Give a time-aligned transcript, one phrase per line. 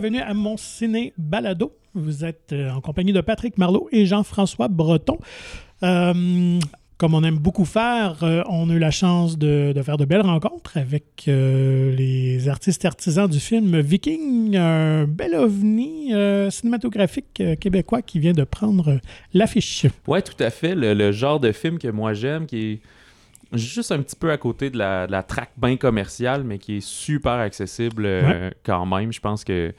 [0.00, 1.76] bienvenue à mon ciné balado.
[1.92, 5.18] Vous êtes euh, en compagnie de Patrick Marlot et Jean-François Breton.
[5.82, 6.58] Euh,
[6.96, 10.22] comme on aime beaucoup faire, euh, on a eu la chance de, faire de belles
[10.22, 16.14] rencontres avec les artistes et artisans du film Viking, un bel ovni
[16.50, 19.00] cinématographique québécois qui vient de prendre
[19.34, 19.84] l'affiche.
[20.06, 20.74] Ouais, tout à fait.
[20.74, 22.80] Le, le genre de film que moi j'aime, qui est
[23.52, 26.76] juste un petit peu à côté de la, de la traque bien commerciale, mais qui
[26.76, 29.12] est super accessible euh, quand même.
[29.12, 29.72] Je pense que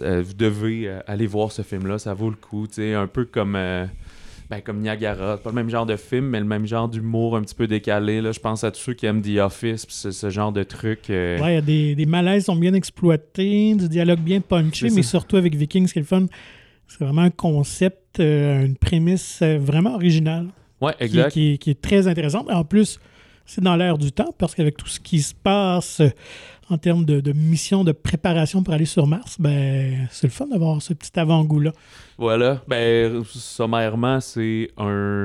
[0.00, 2.66] euh, vous devez euh, aller voir ce film-là, ça vaut le coup.
[2.78, 5.38] Un peu comme, ben, comme Niagara.
[5.38, 8.20] Pas le même genre de film, mais le même genre d'humour un petit peu décalé.
[8.20, 8.32] Là.
[8.32, 11.06] Je pense à tous ceux qui aiment The Office, ce, ce genre de truc.
[11.08, 15.02] Ouais, il y a des, des malaises sont bien exploités, du dialogue bien punché, mais
[15.02, 16.26] surtout avec Vikings, ce qui est le fun,
[16.86, 20.48] c'est vraiment un concept, euh, une prémisse vraiment originale.
[20.80, 21.30] Ouais, exact.
[21.32, 22.50] qui- qui est très intéressante.
[22.50, 22.98] En plus,
[23.46, 26.10] c'est dans l'air du temps, parce qu'avec tout ce qui se passe euh,
[26.68, 30.46] en termes de, de mission de préparation pour aller sur Mars, ben, c'est le fun
[30.46, 31.72] d'avoir ce petit avant-goût-là.
[32.16, 32.62] Voilà.
[32.68, 35.24] Ben, sommairement, c'est un.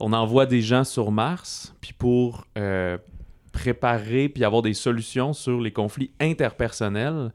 [0.00, 2.96] On envoie des gens sur Mars, puis pour euh,
[3.52, 7.32] préparer puis avoir des solutions sur les conflits interpersonnels,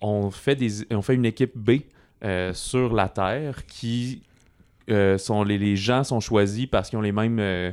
[0.00, 0.84] on fait, des...
[0.92, 1.82] on fait une équipe B
[2.24, 4.22] euh, sur la Terre qui
[4.90, 5.42] euh, sont.
[5.44, 7.38] Les, les gens sont choisis parce qu'ils ont les mêmes.
[7.40, 7.72] euh,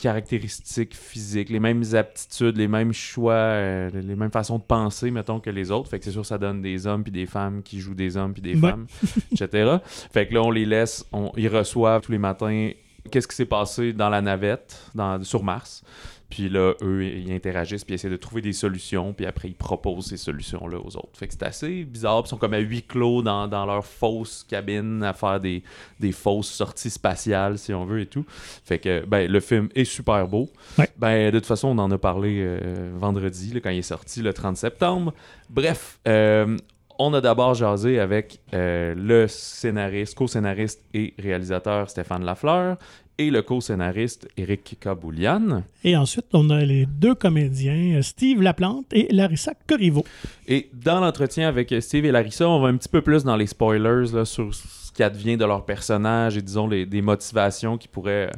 [0.00, 5.40] caractéristiques physiques, les mêmes aptitudes, les mêmes choix, euh, les mêmes façons de penser, mettons,
[5.40, 5.90] que les autres.
[5.90, 8.32] Fait que c'est sûr ça donne des hommes puis des femmes qui jouent des hommes
[8.32, 8.70] puis des Ouais.
[8.70, 8.86] femmes,
[9.32, 9.78] etc.
[10.12, 12.70] Fait que là, on les laisse, on, ils reçoivent tous les matins
[13.10, 15.82] qu'est-ce qui s'est passé dans la navette dans, sur Mars.
[16.30, 19.54] Puis là, eux, ils interagissent, puis ils essaient de trouver des solutions, puis après, ils
[19.54, 21.10] proposent ces solutions-là aux autres.
[21.14, 23.84] Fait que c'est assez bizarre, puis ils sont comme à huis clos dans, dans leur
[23.84, 25.62] fausse cabine à faire des,
[26.00, 28.26] des fausses sorties spatiales, si on veut, et tout.
[28.28, 30.50] Fait que, ben, le film est super beau.
[30.76, 30.88] Ouais.
[30.98, 34.20] Ben, de toute façon, on en a parlé euh, vendredi, là, quand il est sorti,
[34.20, 35.14] le 30 septembre.
[35.48, 36.58] Bref, euh,
[36.98, 42.76] on a d'abord jasé avec euh, le scénariste, co-scénariste et réalisateur Stéphane Lafleur
[43.18, 45.64] et le co-scénariste Éric Kaboulian.
[45.84, 50.04] Et ensuite, on a les deux comédiens, Steve Laplante et Larissa Corriveau.
[50.46, 53.48] Et dans l'entretien avec Steve et Larissa, on va un petit peu plus dans les
[53.48, 57.88] spoilers là, sur ce qui advient de leur personnage et disons les, des motivations qui
[57.88, 58.30] pourraient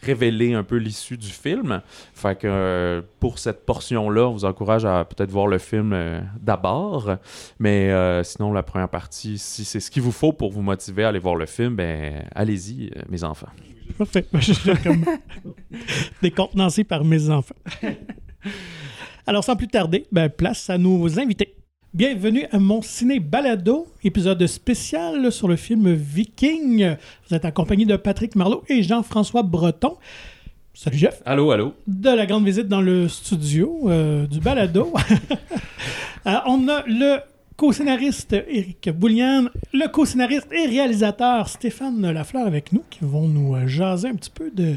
[0.00, 1.82] révéler un peu l'issue du film.
[2.14, 6.20] Fait que euh, pour cette portion-là, on vous encourage à peut-être voir le film euh,
[6.40, 7.16] d'abord.
[7.58, 11.04] Mais euh, sinon, la première partie, si c'est ce qu'il vous faut pour vous motiver
[11.04, 13.48] à aller voir le film, ben allez-y, euh, mes enfants.
[13.96, 14.26] Parfait.
[14.34, 15.04] Je suis comme
[16.22, 17.56] décontenancé par mes enfants.
[19.26, 21.57] Alors, sans plus tarder, ben, place à nos invités.
[21.94, 26.96] Bienvenue à mon ciné balado, épisode spécial sur le film Viking.
[27.26, 29.96] Vous êtes accompagné de Patrick Marlot et Jean-François Breton.
[30.74, 31.22] Salut Jeff.
[31.24, 31.72] Allô, allô.
[31.86, 34.92] De la grande visite dans le studio euh, du balado.
[36.26, 37.20] Euh, on a le
[37.56, 43.68] co-scénariste Éric Boulian, le co-scénariste et réalisateur Stéphane Lafleur avec nous, qui vont nous euh,
[43.68, 44.74] jaser un petit peu de,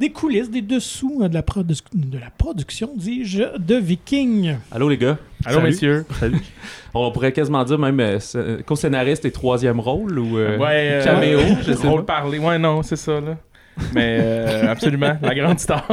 [0.00, 4.56] des coulisses, des dessous euh, de la, produ- de la production, dis-je, de Viking.
[4.72, 5.18] Allô, les gars.
[5.44, 5.66] Allô, Salut.
[5.68, 6.06] messieurs.
[6.18, 6.40] Salut.
[6.94, 11.04] On pourrait quasiment dire même euh, scé- co-scénariste et troisième rôle ou euh, ouais, euh,
[11.04, 12.38] caméo, je sais rôle parler.
[12.38, 13.36] Ouais, non, c'est ça, là.
[13.92, 15.86] Mais euh, absolument, la grande star.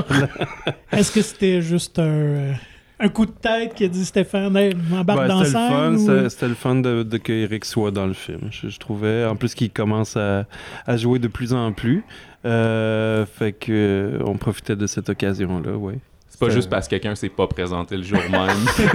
[0.92, 2.54] Est-ce que c'était juste un,
[3.00, 5.68] un coup de tête qui a dit Stéphane, hey, m'embarque Ben, dans la c'était le
[5.68, 6.26] fun, scène?
[6.26, 8.42] ou- c'était- le fun de, de que Eric soit dans le film.
[8.52, 10.46] Je, je trouvais, en plus qu'il commence à,
[10.86, 12.04] à jouer de plus en plus,
[12.44, 16.00] fait que euh, on profitait de cette occasion-là, ouais.
[16.42, 18.50] C'est pas juste parce que quelqu'un s'est pas présenté le jour même.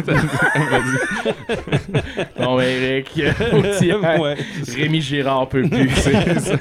[2.39, 4.37] Bon, Eric, euh, aussi, Ouais.
[4.77, 5.91] Rémi Girard peut plus.
[5.97, 6.57] Ça.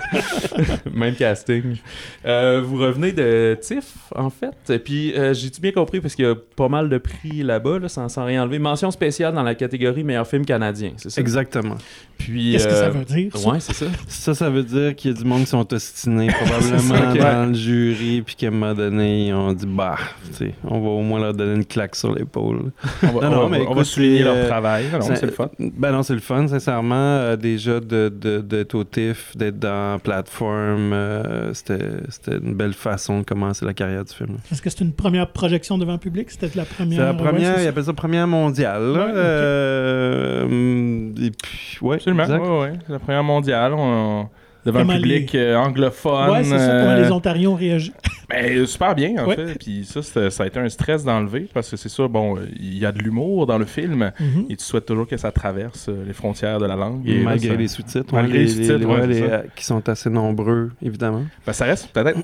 [0.94, 1.78] Même casting.
[2.26, 4.56] Euh, vous revenez de TIFF, en fait.
[4.70, 7.80] Et puis, euh, j'ai-tu bien compris, parce qu'il y a pas mal de prix là-bas,
[7.80, 8.60] là, sans, sans rien enlever.
[8.60, 11.22] Mention spéciale dans la catégorie meilleur film canadien, c'est ça?
[11.22, 11.76] Exactement.
[12.18, 13.38] Puis, Qu'est-ce que euh, ça veut dire?
[13.38, 13.50] ça?
[13.50, 13.86] Ouais, c'est ça.
[14.08, 17.54] Ça, ça veut dire qu'il y a du monde qui sont ostinés probablement dans le
[17.54, 19.98] jury, puis qu'à un moment donné, ils ont dit bah,
[20.28, 22.72] tu sais, on va au moins leur donner une claque sur l'épaule.
[23.04, 24.86] On va, Non, non, on va- mais on va écoute, souligner leur travail.
[24.94, 25.50] Alors, c'est le fun.
[25.60, 26.96] Ben non, c'est le fun, sincèrement.
[26.96, 31.80] Euh, déjà, de- de- d'être au TIFF, d'être dans plateforme, euh, c'était
[32.10, 34.38] c'était une belle façon de commencer la carrière du film.
[34.52, 36.30] Est-ce que c'est une première projection devant le public?
[36.32, 37.00] C'était la première.
[37.00, 37.70] C'est la ouais, première, c'est il ça.
[37.70, 38.82] appelle ça première mondiale.
[38.92, 39.16] Ouais, ok.
[39.16, 42.26] Euh, et puis, ouais, Absolument.
[42.26, 42.74] Ouais, ouais.
[42.90, 43.74] La première mondiale.
[43.74, 44.28] on-
[44.66, 46.30] devant Comment un public les- euh, anglophone.
[46.32, 47.94] Ouais, c'est ça, comment euh, les Ontariens ont réagi.
[48.28, 49.36] Ben, euh, super bien, en Ouais.
[49.36, 49.60] fait.
[49.60, 50.02] Puis ça,
[50.32, 52.98] ça a été un stress d'enlever parce que c'est ça, bon, il y a de
[52.98, 54.46] l'humour dans le film Mhm.
[54.50, 57.08] et tu souhaites toujours que ça traverse les frontières de la langue.
[57.08, 59.64] Et là, Malgré ça- les sous-titres, Malgré les sous-titres, ouais, ouais, c'est les, euh, qui
[59.64, 61.24] sont assez nombreux, évidemment.
[61.46, 62.18] Ben, ça reste peut-être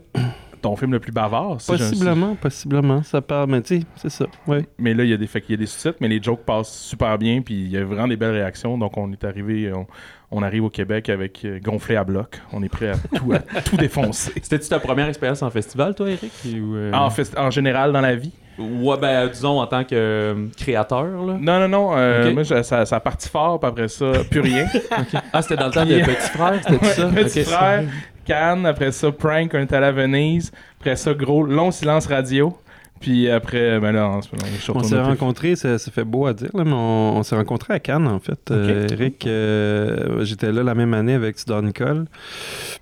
[0.62, 1.58] ton film le plus bavard.
[1.66, 3.04] Possiblement, possiblement.
[3.04, 4.26] Ça parle, mais tu sais, c'est ça.
[4.48, 4.66] Ouais.
[4.78, 6.46] Mais là, il y a des, fait qu'il y a des sous-titres, mais les jokes
[6.46, 8.78] passent super bien, puis il y a vraiment des belles réactions.
[8.78, 9.88] Donc, on est arrivé, on,
[10.32, 12.40] on arrive au Québec avec euh, gonflé à bloc.
[12.54, 14.32] On est prêt à tout, à tout défoncer.
[14.42, 16.32] C'était-tu ta première expérience en festival, toi, Eric?
[16.46, 18.32] Ou, euh, En, en général, dans la vie.
[18.60, 21.38] Ouais, ben, disons, en tant que euh, créateur, là.
[21.40, 21.92] Non, non, non.
[21.98, 22.32] euh.
[22.34, 24.68] Moi, je- ça, ça a parti fort, puis après ça, plus rien.
[25.34, 27.08] Ah, c'était dans le temps de Petit Frère, c'était tout ça?
[27.08, 27.84] Petit frère,
[28.26, 30.52] Cannes, après ça, Prank, on est allé à Venise.
[30.80, 32.56] Après ça, gros, long silence radio.
[33.00, 34.20] Puis après, ben là, on,
[34.76, 37.74] on s'est rencontrés, ça, ça fait beau à dire, là, mais on, on s'est rencontrés
[37.74, 38.52] à Cannes, en fait.
[38.52, 42.06] Euh, Eric, euh, j'étais là la même année avec Tudor Nicole.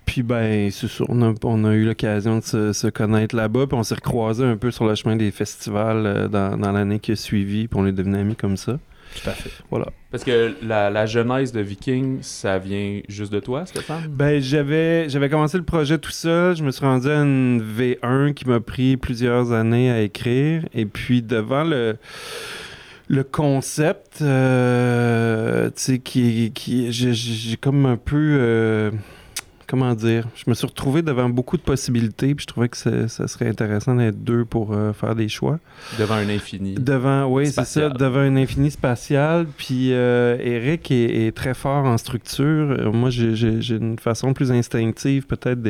[0.04, 3.66] Puis, ben, c'est sûr, on a, on a eu l'occasion de se, se connaître là-bas.
[3.66, 6.98] Puis, on s'est recroisés un peu sur le chemin des festivals euh, dans, dans l'année
[6.98, 7.66] qui a suivi.
[7.66, 8.78] Puis, on est devenus amis comme ça.
[9.14, 9.50] Tout à fait.
[9.70, 9.86] Voilà.
[10.10, 14.06] Parce que la, la genèse de Viking, ça vient juste de toi, Stéphane?
[14.08, 16.56] Ben, j'avais, j'avais commencé le projet tout seul.
[16.56, 20.62] Je me suis rendu à une V1 qui m'a pris plusieurs années à écrire.
[20.74, 21.96] Et puis, devant le,
[23.08, 28.16] le concept, euh, tu sais, qui, qui j'ai comme un peu.
[28.38, 28.90] euh,
[29.70, 32.34] comment dire Je me suis retrouvé devant beaucoup de possibilités.
[32.34, 35.58] Puis, je trouvais que ça serait intéressant d'être deux pour euh, faire des choix.
[35.98, 36.74] Devant un infini.
[36.74, 39.46] Devant, oui, c'est ça, devant un infini spatial.
[39.56, 42.70] Puis euh, Eric est, est très fort en structure.
[42.72, 43.30] Euh, moi, j'ai-
[43.70, 45.60] une façon plus instinctive peut-être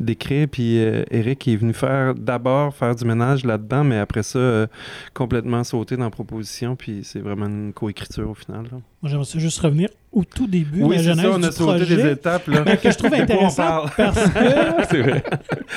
[0.00, 0.48] d'écrire.
[0.50, 4.66] Puis euh, Eric est venu faire d'abord faire du ménage là-dedans, mais après ça, euh,
[5.12, 6.76] complètement sauter dans la proposition.
[6.76, 8.62] Puis c'est vraiment une coécriture au final.
[8.72, 8.78] là.
[9.02, 11.78] Moi, j'aimerais juste revenir au tout début, Oui, la genèse ça, on a du sauté
[11.78, 12.46] projet, des étapes.
[12.46, 12.62] Là.
[12.64, 13.90] mais que je trouve intéressant parle?
[13.96, 15.22] parce que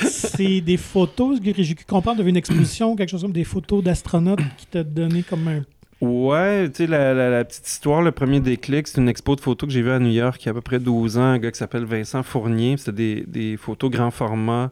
[0.08, 3.44] c'est des photos, j'ai cru comprendre, il y avait une exposition, quelque chose comme des
[3.44, 5.62] photos d'astronautes qui t'a donné comme un...
[6.00, 9.40] Ouais, tu sais, la, la- la petite histoire, le premier déclic, c'est une expo de
[9.40, 11.22] photos que j'ai vue à New York il y a à peu près 12 ans,
[11.22, 12.76] un gars qui s'appelle Vincent Fournier.
[12.76, 14.70] C'était des, des photos grand format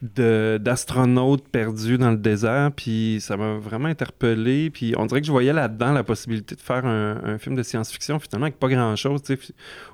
[0.00, 4.70] d'astronautes perdus dans le désert, puis ça m'a vraiment interpellé.
[4.70, 7.64] Puis on dirait que je voyais là-dedans la possibilité de faire un, un film de
[7.64, 9.22] science-fiction, finalement, avec pas grand-chose.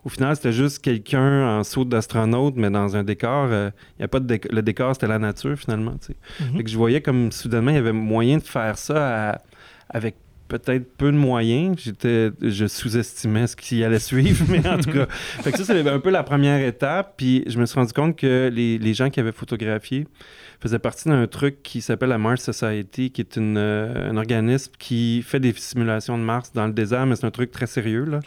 [0.04, 3.48] Au final, c'était juste quelqu'un en saut d'astronaute, mais dans un décor.
[3.50, 5.94] euh, y a pas de le décor, c'était la nature, finalement.
[6.00, 6.16] sais.
[6.40, 6.56] Mhm.
[6.58, 9.38] Fait que je voyais comme soudainement, il y avait moyen de faire ça à-
[9.88, 10.16] avec
[10.48, 11.76] peut-être peu de moyens.
[11.82, 15.06] J'étais, je sous-estimais ce qui allait suivre, mais en tout cas.
[15.08, 17.14] Fait que ça, c'est un peu la première étape.
[17.16, 20.06] Puis je me suis rendu compte que les, les gens qui avaient photographié
[20.60, 24.72] faisaient partie d'un truc qui s'appelle la Mars Society, qui est une, euh, un organisme
[24.78, 28.04] qui fait des simulations de Mars dans le désert, mais c'est un truc très sérieux,
[28.04, 28.20] là.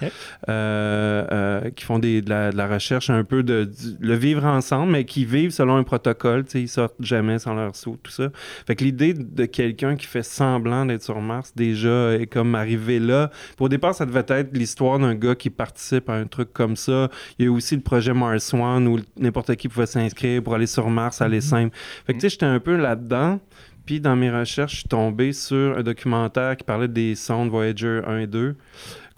[0.47, 3.69] Euh, euh, qui font des, de, la, de la recherche un peu de,
[3.99, 6.45] le vivre ensemble, mais qui vivent selon un protocole.
[6.45, 8.29] tu sais, Ils sortent jamais sans leur saut, tout ça.
[8.67, 12.99] Fait que l'idée de quelqu'un qui fait semblant d'être sur Mars, déjà, est comme arrivé
[12.99, 13.29] là.
[13.55, 16.75] Puis au départ, ça devait être l'histoire d'un gars qui participe à un truc comme
[16.75, 17.09] ça.
[17.37, 20.55] Il y a eu aussi le projet Mars One où n'importe qui pouvait s'inscrire pour
[20.55, 21.75] aller sur Mars, aller simple.
[22.05, 23.39] Fait que tu sais, j'étais un peu là-dedans.
[23.85, 28.01] Puis dans mes recherches, je suis tombé sur un documentaire qui parlait des sondes Voyager
[28.05, 28.55] 1 et 2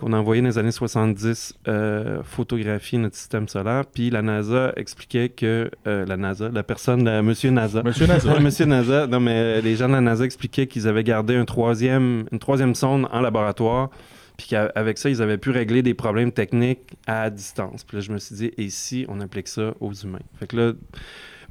[0.01, 3.85] qu'on a envoyé dans les années 70 euh, photographier notre système solaire.
[3.85, 8.07] Puis la NASA expliquait que euh, la NASA, la personne, la, Monsieur NASA, Monsieur.
[8.07, 11.45] Ouais, Monsieur NASA, non mais les gens de la NASA expliquaient qu'ils avaient gardé un
[11.45, 13.89] troisième, une troisième sonde en laboratoire,
[14.37, 17.83] puis qu'avec ça ils avaient pu régler des problèmes techniques à distance.
[17.83, 20.19] Puis là je me suis dit et si on applique ça aux humains?
[20.39, 20.73] Fait que là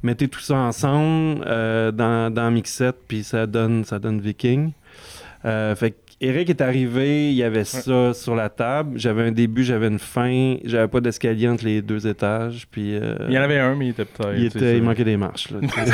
[0.03, 4.73] mettez tout ça ensemble euh, dans, dans Mixette, puis ça donne ça donne Viking.
[5.45, 8.99] Euh, fait que Eric est arrivé, il y avait ça sur la table.
[8.99, 10.55] J'avais un début, j'avais une fin.
[10.63, 12.67] J'avais pas d'escalier entre les deux étages.
[12.69, 14.37] Puis euh, Il y en avait un, mais il était peut-être.
[14.37, 15.49] il, était, manquait des marches.
[15.49, 15.91] Là, tu sais.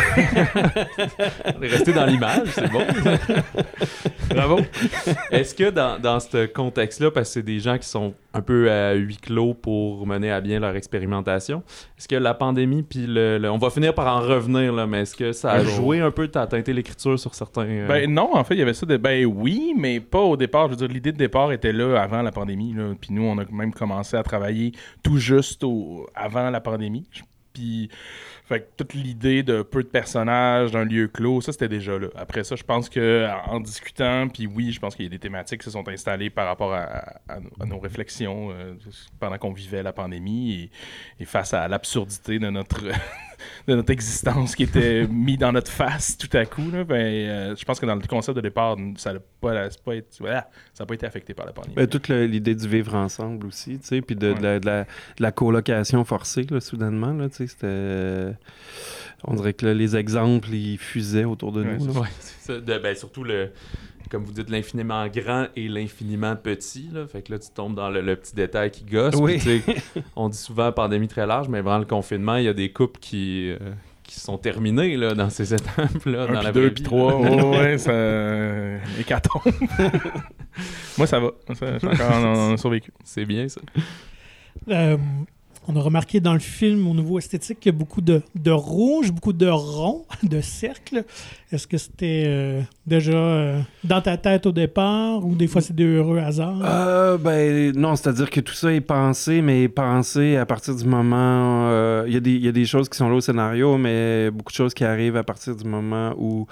[1.57, 2.81] On est resté dans l'image, c'est bon.
[4.29, 4.59] Bravo.
[5.31, 8.69] Est-ce que dans, dans ce contexte-là, parce que c'est des gens qui sont un peu
[8.71, 11.63] à huis clos pour mener à bien leur expérimentation,
[11.97, 15.01] est-ce que la pandémie, puis le, le- On va finir par en revenir, là, mais
[15.01, 17.65] est-ce que ça a joué un peu, t'as teinté l'écriture sur certains...
[17.67, 20.37] euh, Ben non, en fait, il y avait ça de ben oui, mais pas au
[20.37, 20.65] départ.
[20.67, 22.73] Je veux dire, l'idée de départ était là avant la pandémie.
[22.73, 22.93] Là.
[22.99, 24.71] Puis nous, on a même commencé à travailler
[25.03, 27.07] tout juste au- avant la pandémie.
[27.53, 27.89] Puis,
[28.47, 32.07] fait que toute l'idée de peu de personnages, d'un lieu clos, ça c'était déjà là.
[32.15, 35.19] Après ça, je pense que en discutant, puis oui, je pense qu'il y a des
[35.19, 37.19] thématiques qui se sont installées par rapport à,
[37.65, 38.73] nos réflexions euh,
[39.19, 40.69] pendant qu'on vivait la pandémie
[41.19, 42.79] et face à l'absurdité de notre
[43.67, 46.69] de notre existence qui était mis dans notre face tout à coup.
[46.71, 50.07] Là, ben, euh, je pense que dans le concept de départ, ça n'a pas, été-
[50.19, 51.75] voilà, ça a pas été affecté par la pandémie.
[51.75, 54.83] Ben, toute l'idée du vivre ensemble aussi, tu sais, puis de, de la, de la-
[54.83, 54.87] de
[55.23, 57.67] la colocation forcée, là, soudainement, là, tu sais, c'était...
[57.67, 58.31] euh,
[59.23, 61.99] On dirait que là, les exemples, ils fusaient autour de Ouais, nous.
[61.99, 62.59] Ouais, ça.
[62.59, 63.51] De- ben, surtout le,
[64.09, 66.89] comme vous dites, l'infiniment grand et l'infiniment petit.
[66.93, 67.07] Là.
[67.07, 69.15] Fait que là, tu tombes dans le, le petit détail qui gosse.
[69.15, 69.37] Oui.
[69.37, 69.61] Puis,
[70.15, 72.99] on dit souvent pandémie très large, mais vraiment le confinement, il y a des couples
[72.99, 73.57] qui, euh,
[74.03, 76.27] qui sont terminés là, dans ces étapes-là.
[76.27, 77.19] Dans puis la deux, puis vie, trois.
[77.21, 77.45] là.
[77.45, 78.99] Ouais, ça.
[78.99, 79.53] Hécatombe.
[80.97, 81.31] Moi, ça va.
[81.53, 82.91] Ça, j'ai encore, on, on a survécu.
[83.03, 83.61] C'est bien ça.
[84.69, 84.97] Euh,
[85.67, 88.51] on a remarqué dans le film, au niveau esthétique, qu'il y a beaucoup de, de
[88.51, 91.03] rouge, beaucoup de ronds, de cercles.
[91.51, 95.75] Est-ce que c'était euh, déjà euh, dans ta tête au départ ou des fois c'est
[95.75, 96.61] des heureux hasards?
[96.63, 101.69] Euh, ben non, c'est-à-dire que tout ça est pensé, mais pensé à partir du moment.
[102.05, 104.73] Il y, y a des choses qui sont là au scénario, mais beaucoup de choses
[104.73, 106.47] qui arrivent à partir du moment où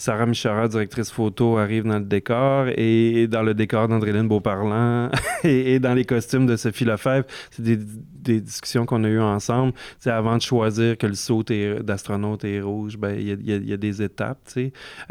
[0.00, 5.10] Sarah Michara, directrice photo, arrive dans le décor et, dans le décor d'Andréline Beauparlant
[5.44, 7.26] et, et dans les costumes de Sophie Lefebvre.
[7.50, 7.78] C'est des,
[8.22, 9.72] des discussions qu'on a eues ensemble.
[10.06, 13.70] Avant de choisir que le saut d'astronaute est rouge, ben, il y, a, il y
[13.70, 14.38] y a des étapes.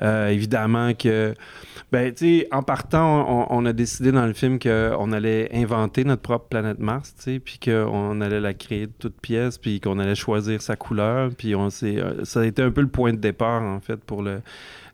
[0.01, 1.33] Euh, évidemment que
[1.91, 2.13] ben,
[2.51, 7.15] en partant, on, a décidé dans le film qu'on allait inventer notre propre planète Mars,
[7.43, 11.55] puis qu'on allait la créer de toutes pièces, puis qu'on allait choisir sa couleur, puis
[11.55, 14.41] on euh, ça a été un peu le point de départ, en fait, pour le,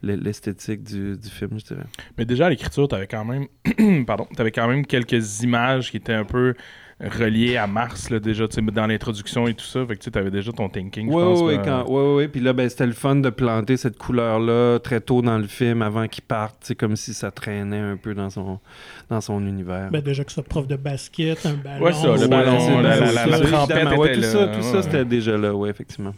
[0.03, 1.85] le- l'esthétique du, film, je dirais.
[2.17, 3.47] Mais déjà, à l'écriture, t'avais quand même.
[4.05, 4.27] Pardon.
[4.35, 6.53] T'avais quand même quelques images qui étaient un peu
[7.01, 9.85] reliées à Mars, là, déjà, tu sais, dans l'introduction et tout ça.
[9.85, 11.41] Fait que tu avais déjà ton thinking, je Oui, pense.
[11.41, 11.61] oui, là.
[11.63, 15.21] quand, ouais, ouais, puis là, ben, c'était le fun de planter cette couleur-là très tôt
[15.21, 18.59] dans le film, avant qu'il parte, comme si ça traînait un peu dans son,
[19.09, 19.89] dans son univers.
[19.91, 21.85] Ben, déjà que ce soit prof de basket, un ballon.
[21.85, 24.75] Ouais, ça, le ballon, la- la- trempette ouais, était tout là, ça, tout ouais, ça
[24.77, 24.81] ouais.
[24.83, 26.13] c'était déjà là, oui, effectivement.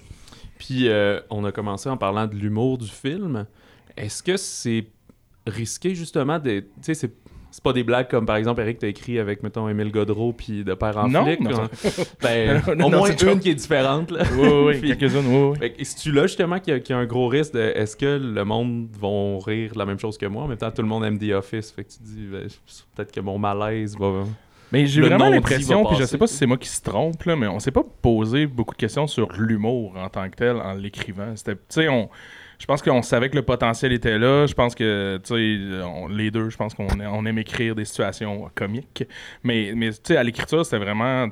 [0.59, 3.45] Puis euh, on a commencé en parlant de l'humour du film.
[3.95, 4.85] Est-ce que c'est
[5.47, 6.59] risqué justement de.
[6.83, 7.11] Tu sais,
[7.57, 7.63] c'est.
[7.63, 10.73] Pas des blagues comme par exemple Eric t'as écrit avec mettons Émile Godreau puis de
[10.73, 11.39] père en Non, flic.
[11.41, 11.69] non, hein.
[12.21, 14.23] Ben, Non, au moins une qui est différente là.
[14.33, 17.01] Oui, oui, oui, Puis- quelques-unes, oui, est-ce là justement qu'il y, a- qu'il y a
[17.01, 20.25] un gros risque de est-ce que le monde vont rire de la même chose que
[20.25, 22.47] moi en même temps tout le monde aime The Office fait que tu dis ben,
[22.95, 24.23] peut-être que mon malaise va
[24.71, 27.35] Mais j'ai vraiment l'impression, puis je sais pas si c'est moi qui se trompe, là,
[27.35, 30.73] mais on s'est pas posé beaucoup de questions sur l'humour en tant que tel en
[30.73, 31.35] l'écrivant.
[31.35, 32.09] C'était, tu sais, on.
[32.59, 34.45] Je pense qu'on savait que le potentiel était là.
[34.47, 39.03] Je pense que, tu sais, les deux, je pense qu'on aime écrire des situations comiques.
[39.43, 41.27] Mais, mais tu sais, à l'écriture, c'était vraiment,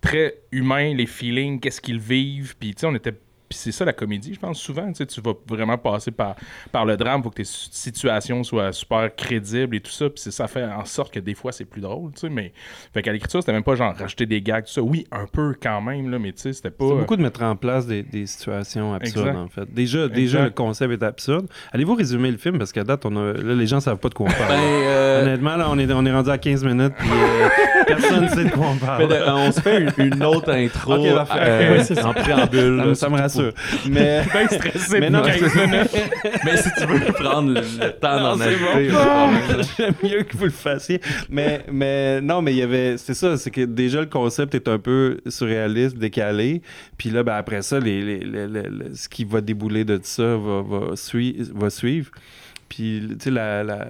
[0.00, 2.56] très humain, les feelings, qu'est-ce qu'ils vivent.
[2.58, 3.14] Puis, tu sais, on était.
[3.50, 4.86] Puis c'est ça la comédie, je pense, souvent.
[4.92, 6.36] Tu sais, tu vas vraiment passer par,
[6.70, 10.04] par le drame pour que tes situations soient super crédibles et tout ça.
[10.08, 12.28] Puis c'est- ça fait en sorte que des fois, c'est plus drôle, tu sais.
[12.28, 12.52] Mais,
[12.94, 14.82] fait qu'à l'écriture, c'était même pas genre rajouter des gags, tout ça.
[14.82, 16.84] Oui, un peu quand même, là, mais tu sais, c'était pas.
[16.90, 19.38] C'est beaucoup de mettre en place des, des situations absurdes, Exact.
[19.40, 19.74] en fait.
[19.74, 21.48] Déjà, déjà le concept est absurde.
[21.72, 22.56] Allez-vous résumer le film?
[22.56, 24.48] Parce qu'à date, on a, là, les gens savent pas de quoi on parle.
[24.48, 27.48] ben euh, Honnêtement, là, on est, on est rendu à 15 minutes, puis euh,
[27.88, 29.10] personne ne sait de quoi on parle.
[29.10, 31.34] euh, on se fait une, une autre intro Ok, parfait.
[31.40, 32.08] euh, Ouais, c'est ça.
[32.08, 33.52] en préambule ça, ça me surtout rassure.
[33.90, 35.00] Mais, bien stressé.
[35.00, 35.88] mais non, 15 minutes.
[35.90, 38.96] pour- mais si tu veux prendre le, le temps Non, d'en c'est ajouter bon.
[38.98, 39.30] là.
[39.78, 41.00] J'aime mieux que vous le fassiez.
[41.28, 42.96] Mais, mais non, mais il y avait.
[42.98, 46.62] C'est ça, c'est que déjà le concept est un peu surréaliste, décalé.
[46.98, 49.98] Puis là, ben, après ça, les, les- les- les- les- ce qui va débouler de
[50.02, 52.10] ça va, va, sui- va suivre.
[52.68, 53.86] Puis, tu sais, la, la,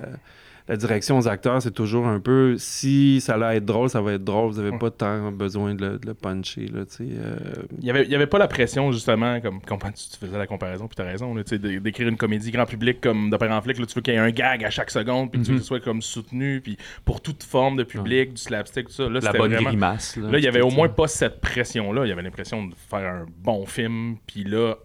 [0.71, 4.13] la direction aux acteurs, c'est toujours un peu si ça allait être drôle, ça va
[4.13, 4.53] être drôle.
[4.53, 4.79] Vous n'avez Ouais.
[4.79, 7.05] pas tant besoin de le, de le puncher, là, tu sais.
[7.11, 7.37] euh,
[7.81, 10.47] Il y avait, il y avait pas la pression, justement, comme, comme tu faisais la
[10.47, 13.51] comparaison, puis raison, là, tu sais, d'é- d'écrire une comédie grand public comme de Père
[13.51, 15.45] en flic, là, tu veux qu'il y ait un gag à chaque seconde, puis que
[15.47, 15.59] tu veux Mhm.
[15.59, 19.03] que ce soit comme soutenu, puis pour toute forme de public, du slapstick, tout ça.
[19.05, 19.69] Là, la c'était bonne vraiment...
[19.71, 20.95] grimace là, il y avait au moins ça.
[20.95, 22.07] pas cette pression-là.
[22.07, 24.19] Il y avait l'impression de faire un bon film.
[24.29, 24.77] Puis là,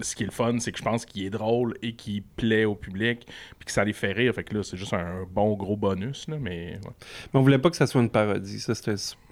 [0.00, 2.64] ce qui est le fun, c'est que je pense qu'il est drôle et qu'il plaît
[2.64, 3.26] au public.
[3.58, 4.34] Puis que ça les fait rire.
[4.34, 6.26] Fait que là, c'est juste un bon gros bonus.
[6.28, 6.92] Là, mais ouais.
[7.32, 8.58] Mais on voulait pas que ça soit une parodie.
[8.58, 8.74] Ça,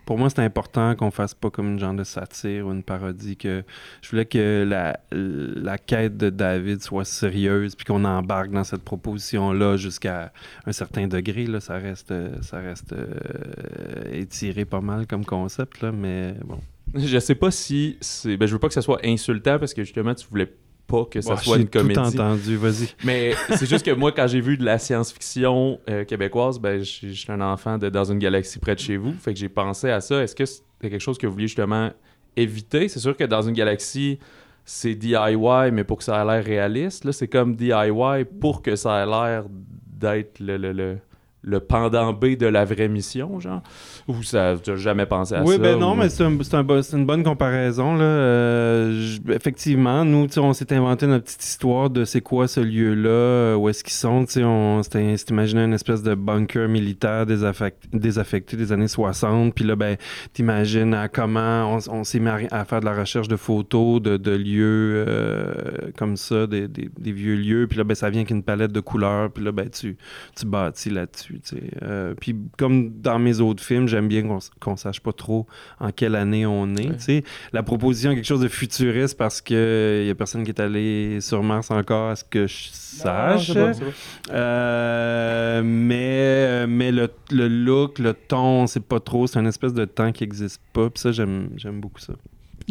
[0.05, 3.37] pour moi, c'était important qu'on fasse pas comme une genre de satire ou une parodie.
[3.37, 3.65] Que
[4.03, 8.83] je voulais que la, la quête de David soit sérieuse, puis qu'on embarque dans cette
[8.83, 10.33] proposition-là jusqu'à
[10.67, 11.47] un certain degré.
[11.47, 16.61] Là, ça reste, ça reste euh, étiré pas mal comme concept, là, mais bon.
[16.95, 18.37] Je sais pas si c'est.
[18.37, 20.53] Ben, je veux pas que ça soit insultant parce que justement, tu voulais
[20.87, 21.95] pas que ça soit une comédie.
[21.95, 22.89] tout entendu, vas-y.
[23.05, 27.15] Mais c'est juste que moi, quand j'ai vu de la science-fiction euh, québécoise, ben, suis
[27.29, 29.13] un enfant de Dans une galaxie près de chez vous.
[29.13, 30.23] Fait que j'ai pensé à ça.
[30.23, 31.91] Est-ce que c'était quelque chose que vous vouliez justement
[32.37, 32.89] éviter?
[32.89, 34.19] C'est sûr que Dans une galaxie,
[34.65, 37.05] c'est DIY, mais pour que ça ait l'air réaliste.
[37.05, 39.45] Là, c'est comme DIY pour que ça ait l'air
[39.87, 40.99] d'être le, le, le,
[41.45, 43.63] le pendant B de la vraie mission, genre?
[44.09, 45.59] Ou ça, tu n'as jamais pensé à oui, ça?
[45.61, 47.95] ben non, ou- mais c'est un- un une bonne comparaison.
[47.97, 48.05] Là.
[48.05, 52.61] Euh, effectivement, nous, tu sais, on s'est inventé notre petite histoire de c'est quoi ce
[52.61, 54.25] lieu-là, où est-ce qu'ils sont.
[54.25, 59.55] tu sais, On s'est imaginé une espèce de bunker militaire désaffect- désaffecté des années 60.
[59.55, 59.97] Puis là, ben,
[60.33, 64.17] t'imagines à comment on, s'est mis à, à faire de la recherche de photos de,
[64.17, 65.53] de lieux euh,
[65.97, 67.67] comme ça, des, des- des vieux lieux.
[67.69, 69.31] Puis là, ben, ça vient avec une palette de couleurs.
[69.31, 69.97] Puis là, ben, tu,
[70.39, 71.32] tu bâtis là-dessus.
[71.33, 71.71] Là-dessus.
[71.83, 74.23] Euh, puis comme dans mes autres films, j'aime bien
[74.61, 75.47] qu'on, sache pas trop
[75.81, 77.09] en quelle année on est.
[77.09, 77.25] Ouais.
[77.53, 81.21] La proposition est quelque chose de futuriste parce que y a personne qui est allé
[81.21, 83.51] sur Mars encore, à ce que je sache.
[83.55, 89.27] Non, c'est pas- Euh, mais mais le, le look, le ton, c'est pas trop.
[89.27, 90.91] C'est une espèce de temps qui existe pas.
[90.91, 91.49] Puis ça, j'aime
[91.81, 92.15] beaucoup ça.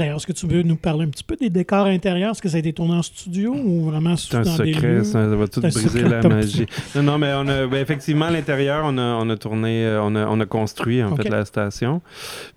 [0.01, 2.31] D'ailleurs, est-ce que tu veux nous parler un petit peu des décors intérieurs?
[2.31, 5.03] Est-ce que ça a été tourné en studio ou vraiment un dans des secret, lieux?
[5.03, 6.65] ça, ça va tout briser secret, la magie.
[6.95, 10.01] Non, non, mais on a, ben, effectivement, à l'intérieur, on a, on a tourné, euh,
[10.01, 12.01] on a, on a construit en fait la station.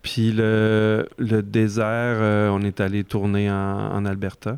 [0.01, 4.57] Puis le, le désert, euh, on est allé tourner en, en Alberta.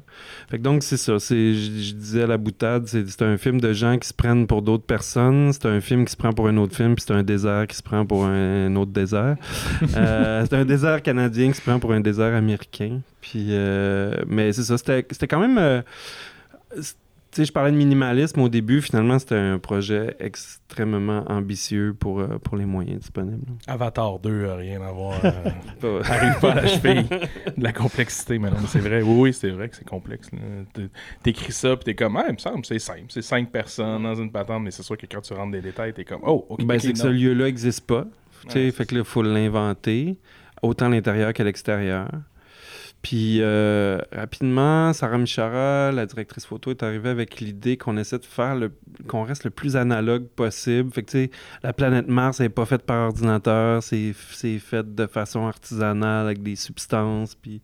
[0.48, 1.18] Fait que donc, c'est ça.
[1.18, 4.14] C'est, je, je disais à la boutade, c'est, c'est un film de gens qui se
[4.14, 5.52] prennent pour d'autres personnes.
[5.52, 7.74] C'est un film qui se prend pour un autre film, puis c'est un désert qui
[7.74, 9.34] se prend pour un, un autre désert.
[9.96, 12.75] Euh, c'est un désert canadien qui se prend pour un désert américain.
[13.20, 15.58] Puis, euh, mais c'est ça, c'était, c'était quand même.
[15.58, 15.82] euh,
[16.80, 16.94] c'est-
[17.32, 18.80] tu sais, je parlais de minimalisme au début.
[18.80, 23.44] Finalement, c'était un projet extrêmement ambitieux pour, euh, pour les moyens disponibles.
[23.66, 25.20] Avatar 2, euh, rien à voir.
[25.22, 27.04] euh, arrive pas à la cheville
[27.56, 29.02] de la complexité, mais c'est vrai.
[29.02, 30.30] Oui, oui, c'est vrai que c'est complexe.
[31.22, 33.04] T'écris ça, puis t'es comme, ah, il me semble, c'est simple.
[33.10, 35.92] C'est cinq personnes dans une patente, mais c'est sûr que quand tu rentres des détails,
[35.92, 36.64] t'es comme, oh, ok.
[36.64, 38.04] Ben, c'est que ce lieu-là n'existe pas.
[38.44, 40.16] Tu sais, Ouais, fait que là, il faut l'inventer,
[40.62, 42.08] autant à l'intérieur qu'à l'extérieur.
[43.02, 48.24] Puis euh, rapidement, Sarah Michara, la directrice photo, est arrivée avec l'idée qu'on essaie de
[48.24, 48.72] faire le,
[49.06, 50.90] qu'on reste le plus analogue possible.
[50.92, 51.30] Fait que tu sais,
[51.62, 56.42] la planète Mars n'est pas faite par ordinateur, c'est, c'est fait de façon artisanale avec
[56.42, 57.62] des substances, puis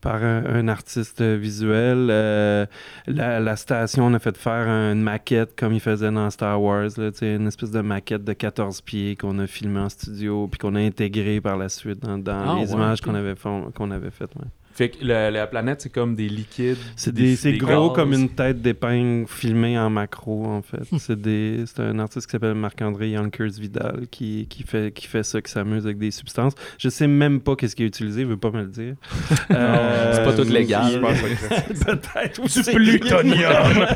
[0.00, 2.06] par un, un artiste visuel.
[2.10, 2.64] Euh,
[3.08, 6.90] la, la station, on a fait faire une maquette comme ils faisaient dans Star Wars,
[6.98, 10.46] là, tu sais, une espèce de maquette de 14 pieds qu'on a filmé en studio,
[10.46, 13.34] puis qu'on a intégré par la suite dans, dans Ah, les ouais, images qu'on avait,
[13.74, 14.36] qu'on avait faites.
[14.36, 14.44] ouais.
[14.78, 16.76] Fait que la, la planète, c'est comme des liquides.
[16.94, 17.96] C'est des, c'est gros gaz.
[17.96, 20.84] comme une tête d'épingle filmée en macro, en fait.
[21.00, 25.24] c'est, des, c'est un artiste qui s'appelle Marc-André Yonkers Vidal qui, qui, fait, qui fait
[25.24, 26.52] ça, qui s'amuse avec des substances.
[26.78, 28.94] Je sais même pas qu'est-ce qu'il a utilisé, il veut pas me le dire.
[29.50, 30.84] Euh, c'est pas tout légal.
[30.92, 31.64] il- secret.
[31.86, 33.86] Peut-être Du plutonium!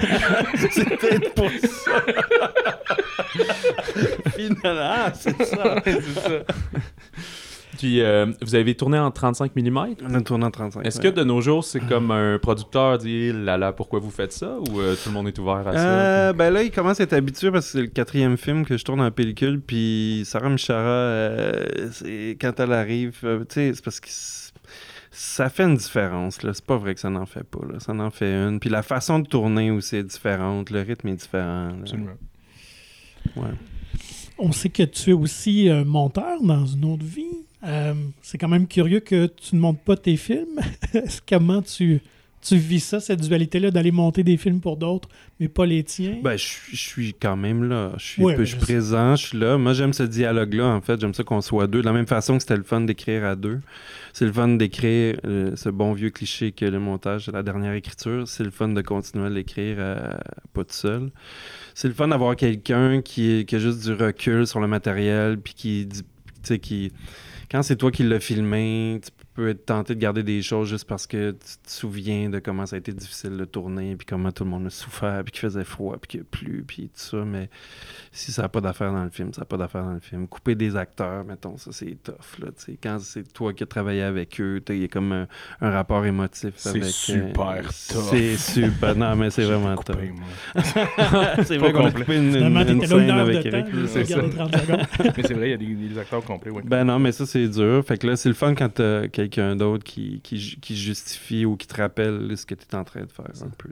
[0.71, 1.93] c'est peut-être pour ça.
[4.37, 5.77] Finalement, c'est ça.
[5.85, 6.31] c'est ça.
[7.83, 9.97] Puis euh, vous avez tourné en 35 mm.
[10.09, 10.87] On a tourné en 35.
[10.87, 11.11] Est-ce ouais.
[11.11, 14.57] que de nos jours, c'est comme un producteur dit là là, pourquoi vous faites ça
[14.57, 15.79] ou euh, tout le monde est ouvert à ça?
[15.79, 18.77] Euh, ben là, il commence à être habitué parce que c'est le quatrième film que
[18.77, 19.61] je tourne en pellicule.
[19.61, 21.67] Puis Sarah Michara, euh,
[22.41, 24.11] quand elle arrive, euh, tu sais, c'est parce que
[25.11, 26.45] ça fait une différence.
[26.45, 26.55] là.
[26.55, 27.67] C'est pas vrai que ça n'en fait pas.
[27.69, 27.81] là.
[27.81, 28.61] Ça en fait une.
[28.61, 30.71] Puis la façon de tourner aussi est différente.
[30.71, 31.71] Le rythme est différent.
[31.71, 31.75] là.
[31.81, 32.13] Absolument.
[33.35, 33.55] Ouais.
[34.39, 37.45] On sait que tu es aussi euh, monteur dans une autre vie.
[37.65, 40.59] Euh, c'est quand même curieux que tu ne montes pas tes films.
[41.29, 42.01] Comment tu,
[42.41, 46.19] tu vis ça, cette dualité-là, d'aller monter des films pour d'autres, mais pas les tiens?
[46.25, 47.93] Ben, je suis- je suis quand même là.
[47.99, 49.59] Je suis, Ouais, je présent, je suis là.
[49.59, 51.01] Moi, j'aime ce dialogue-là, en fait.
[51.01, 51.83] J'aime ça qu'on soit deux.
[51.83, 53.61] De la même façon que c'était le fun d'écrire à deux.
[54.13, 57.75] C'est le fun d'écrire euh, ce bon vieux cliché que le montage de la dernière
[57.75, 58.27] écriture.
[58.27, 60.01] C'est le fun de continuer à l'écrire euh,
[60.53, 61.11] pas tout seul.
[61.75, 65.55] C'est le fun d'avoir quelqu'un qui, qui a juste du recul sur le matériel, puis
[65.55, 66.09] qui dit, tu
[66.43, 66.91] sais, qui...
[67.53, 70.87] Quand c'est toi qui l'as filmé, tu peux être tenté de garder des choses juste
[70.87, 74.31] parce que tu te souviens de comment ça a été difficile de tourner, puis comment
[74.33, 77.01] tout le monde a souffert, puis qu'il faisait froid, puis qu'il a plu, puis tout
[77.01, 77.25] ça.
[77.25, 77.49] Mais
[78.11, 80.29] si ça n'a pas d'affaire dans le film, ça n'a pas d'affaire dans le film.
[80.29, 82.39] Couper des acteurs, mettons, ça c'est tough.
[82.41, 82.79] Là, tu sais.
[82.83, 85.27] Quand c'est toi qui as travaillé avec eux, tu sais, il y a comme un,
[85.61, 86.83] un rapport émotif C'est avec.
[86.85, 88.11] euh, super tough.
[88.11, 88.97] C'est super.
[88.97, 89.97] Non, mais c'est vraiment tough.
[91.45, 92.05] C'est vrai qu'on a complet.
[92.05, 93.67] coupé une, scène avec Eric.
[93.87, 94.17] c'est ça.
[94.21, 94.87] regardais 30 secondes.
[95.17, 96.51] Mais c'est vrai, il y a des, des acteurs complets.
[96.51, 96.63] Ouais.
[96.65, 97.85] Ben non, mais ça, c'est dur.
[97.85, 101.45] Fait que là, c'est le fun quand t'as quelqu'un d'autre qui, qui, ju- qui justifie
[101.45, 103.71] ou qui te rappelle ce que tu es en train de faire un peu.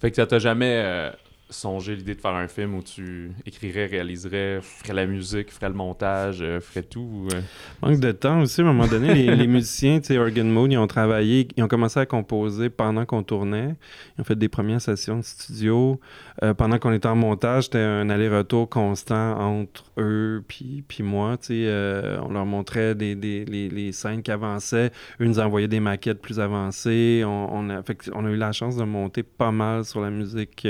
[0.00, 1.10] Fait que ça t'a jamais euh,
[1.52, 5.74] songé l'idée de faire un film où tu écrirais, réaliserais, ferais la musique, ferais le
[5.74, 7.00] montage, euh, ferais tout?
[7.00, 7.40] ou, euh?
[7.82, 10.78] Manque de temps aussi, à un moment donné, les, musiciens, tu sais, Organ Mode, ils
[10.78, 13.74] ont travaillé, ils ont commencé à composer pendant qu'on tournait.
[14.16, 16.00] Ils ont fait des premières sessions de studio.
[16.42, 21.36] Euh, pendant qu'on était en montage, c'était un aller-retour constant entre eux puis, puis moi.
[21.38, 24.90] Tu sais, on leur montrait des, des- les, les scènes qui avançaient.
[25.20, 27.22] Eux nous envoyaient des maquettes plus avancées.
[27.26, 30.66] On, a, fait on a eu la chance de monter pas mal sur la musique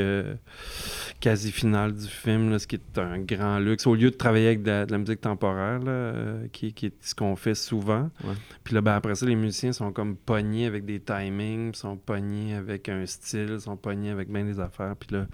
[1.20, 3.86] quasi finale du film, là, ce qui est un grand luxe.
[3.86, 6.86] Au lieu de travailler avec de la, de la musique temporaire, là, euh, qui, qui
[6.86, 8.10] est ce qu'on fait souvent.
[8.24, 8.34] Ouais.
[8.64, 12.54] Puis là, ben, après ça, les musiciens sont comme pognés avec des timings, sont pognés
[12.54, 14.94] avec un style, sont pognés avec bien des affaires.
[14.96, 15.26] Puis là,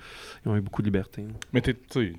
[0.44, 1.24] ils ont eu beaucoup de liberté.
[1.52, 2.14] Mais tu sais, tu-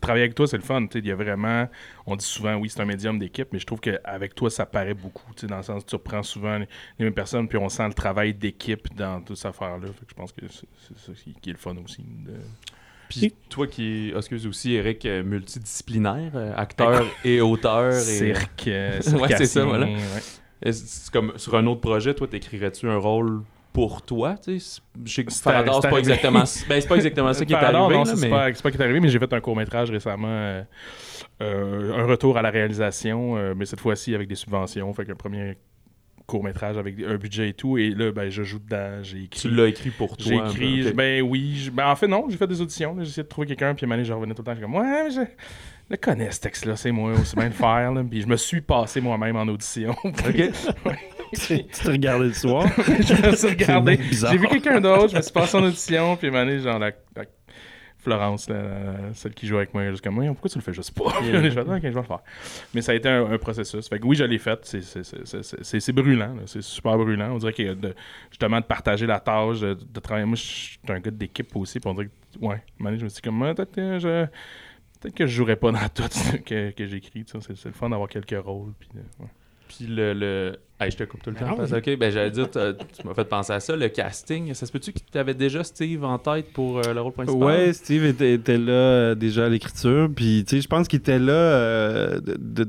[0.00, 0.86] travailler avec toi, c'est le fun.
[0.94, 1.68] Il y a vraiment.
[2.06, 4.94] On dit souvent, oui, c'est un médium d'équipe, mais je trouve qu'avec toi, ça paraît
[4.94, 5.30] beaucoup.
[5.44, 6.66] Dans le sens tu reprends souvent les,
[6.98, 9.88] les mêmes personnes, puis on sent le travail d'équipe dans toute cette affaire-là.
[10.08, 12.02] Je pense que c'est ça qui, est le fun aussi.
[12.02, 12.32] de-
[13.08, 17.92] Puis toi qui, excuse aussi, Eric, euh, multidisciplinaire, euh, acteur et auteur.
[17.92, 18.00] Et...
[18.00, 19.86] Cirque, euh, Ouais, c'est ça, voilà.
[19.86, 20.72] ouais.
[21.12, 23.42] Comme sur un autre projet, toi, t'écrirais-tu un rôle
[23.78, 24.34] pour toi?
[24.42, 24.80] tu sais?
[25.24, 26.46] Que C'est pas exactement, ben,
[26.80, 27.78] c'est pas exactement ça qui est arrivé.
[27.78, 28.28] non, là, c'est mais...
[28.28, 30.62] pas, c'est pas qui est arrivé, mais j'ai fait un court-métrage récemment, euh,
[31.42, 35.14] euh, un retour à la réalisation, euh, mais cette fois-ci avec des subventions, fait qu'un
[35.14, 35.58] premier
[36.26, 39.42] court-métrage avec un budget et tout, et là, ben, je joue dedans, j'ai écrit.
[39.42, 40.26] Tu l'as écrit pour toi.
[40.26, 40.96] J'ai écrit, ben, ok.
[40.96, 43.46] ben oui, je- ben en fait non, j'ai fait des auditions, j'ai essayé de trouver
[43.46, 45.04] quelqu'un, puis à un moment donné, je revenais tout le temps, je suis comme, ouais,
[45.04, 45.20] mais je
[45.88, 48.02] le connais ce texte-là, c'est moi, aussi bien le faire, là.
[48.02, 49.94] puis je me suis passé moi-même en audition.
[50.02, 50.50] Ok.
[51.32, 52.66] tu te regardais le soir.
[52.76, 56.28] je me suis regardé, j'ai vu quelqu'un d'autre, je me suis passé en audition, puis
[56.28, 57.24] à genre, la, la-
[58.00, 60.96] Florence, la- celle qui joue avec moi, juste comme, moi, pourquoi tu le fais juste
[60.96, 61.12] pas?
[61.24, 62.20] Je vais ok, je vais le faire.
[62.72, 63.88] Mais ça a été un, un processus.
[63.88, 67.32] Fait que oui, je l'ai fait, c'est- brûlant, c'est super brûlant.
[67.32, 67.94] On dirait que de,
[68.30, 70.26] justement de partager la tâche, de, de travailler.
[70.26, 73.16] Moi, je suis un gars d'équipe aussi, puis on dirait que, ouais, je me suis
[73.16, 74.26] dit, comme, Ah, peut-être que je.
[75.00, 77.24] Peut-être que je jouerais pas dans tout ce que, que j'écris.
[77.26, 78.72] C'est c'est le fun d'avoir quelques rôles.
[78.78, 79.26] Puis, ouais.
[79.68, 80.12] Puis le.
[80.12, 80.58] le...
[80.80, 81.76] Hey, je te coupe tout le Ben temps.
[81.76, 82.58] Ok, ben j'allais dire, tu
[83.04, 84.54] m'as fait penser à ça, le casting.
[84.54, 87.42] Ça se peut-tu que tu avais déjà Steve en tête pour euh, le rôle principal?
[87.42, 90.08] Ouais, Steve était, était là euh, déjà à l'écriture.
[90.14, 92.68] Puis, tu sais, je pense qu'il était là euh, de, de-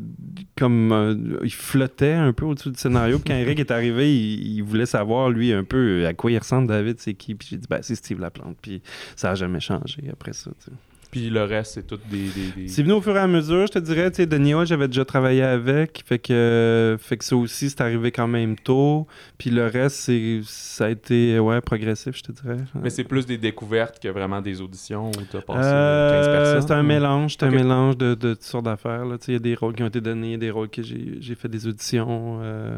[0.57, 3.19] comme euh, il flottait un peu au-dessus du scénario.
[3.19, 6.37] Puis quand Eric est arrivé, il, il voulait savoir, lui, un peu à quoi il
[6.39, 7.35] ressemble, David, c'est qui?
[7.35, 8.57] Puis j'ai dit, ben, c'est Steve Laplante.
[8.59, 8.81] Puis
[9.15, 10.71] ça a jamais changé après ça, tu sais.
[11.11, 12.27] Puis le reste, c'est tout des.
[12.29, 14.53] des, des- C'est venu au fur et à mesure, je te dirais, tu sais, Denis
[14.53, 18.55] Hall, j'avais déjà travaillé avec, fait que, fait que ça aussi, c'est arrivé quand même
[18.55, 19.07] tôt.
[19.39, 22.57] Puis le reste, c'est, ça a été, ouais, progressif, je te dirais.
[22.79, 26.67] Mais c'est plus des découvertes que vraiment des auditions où t'as passé Euh, 15 personnes.
[26.67, 29.05] c'est un ou- mélange, c'est un mélange de, de toutes sortes d'affaires.
[29.05, 29.17] là.
[29.17, 30.51] Tu sais, Il y a des rôles qui ont été donnés, il y a des
[30.51, 32.39] rôles que j'ai, j'ai fait des auditions.
[32.43, 32.77] euh,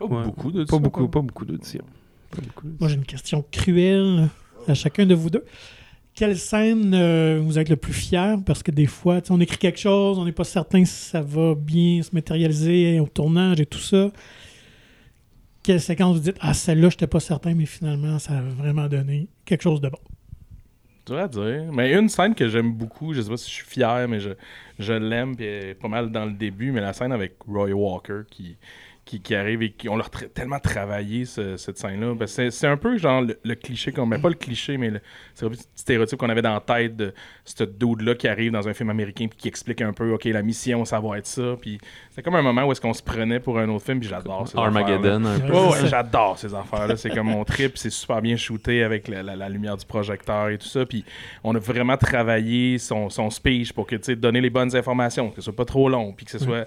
[0.00, 0.24] Pas ouais.
[0.24, 1.84] beaucoup Pas beaucoup, pas beaucoup d'auditions.
[2.32, 2.76] Pas beaucoup d'auditions.
[2.80, 4.28] Moi, j'ai une question cruelle
[4.66, 5.44] à chacun de vous deux.
[6.18, 8.38] Quelle scène euh, vous êtes le plus fier?
[8.44, 11.20] Parce que des fois, tu on écrit quelque chose, on n'est pas certain si ça
[11.20, 14.10] va bien se matérialiser au tournage et tout ça.
[15.62, 18.88] Quelle séquence vous dites, ah, celle-là, je n'étais pas certain, mais finalement, ça a vraiment
[18.88, 20.00] donné quelque chose de bon.
[21.06, 21.72] dur à dire.
[21.72, 24.30] Mais une scène que j'aime beaucoup, je sais pas si je suis fier, mais je,
[24.80, 25.46] je l'aime, puis
[25.80, 28.56] pas mal dans le début, mais la scène avec Roy Walker qui,
[29.08, 32.14] qui, qui arrive et qui on leur tra- tellement travaillé ce- cette scène-là.
[32.14, 35.00] Ben, c'est, un peu genre le, le cliché, qu'on, mais pas le cliché, mais le,
[35.34, 38.52] c'est un peu le stéréotype qu'on avait dans la tête de ce dude-là qui arrive
[38.52, 41.26] dans un film américain puis qui explique un peu, OK, la mission, ça va être
[41.26, 41.56] ça.
[41.58, 41.78] Puis
[42.10, 44.46] c'est comme un moment où est-ce qu'on se prenait pour un autre film, puis j'adore
[44.46, 44.58] ces.
[44.58, 45.52] Armageddon, un peu.
[45.52, 45.86] Ouais, ça.
[45.86, 46.96] j'adore ces affaires-là.
[46.96, 50.50] C'est comme mon trip, c'est super bien shooté avec la, la- la lumière du projecteur
[50.50, 50.84] et tout ça.
[50.84, 51.04] Puis
[51.42, 55.30] on a vraiment travaillé son, son speech pour que tu sais donner les bonnes informations,
[55.30, 56.66] que ce soit pas trop long, puis que ce soit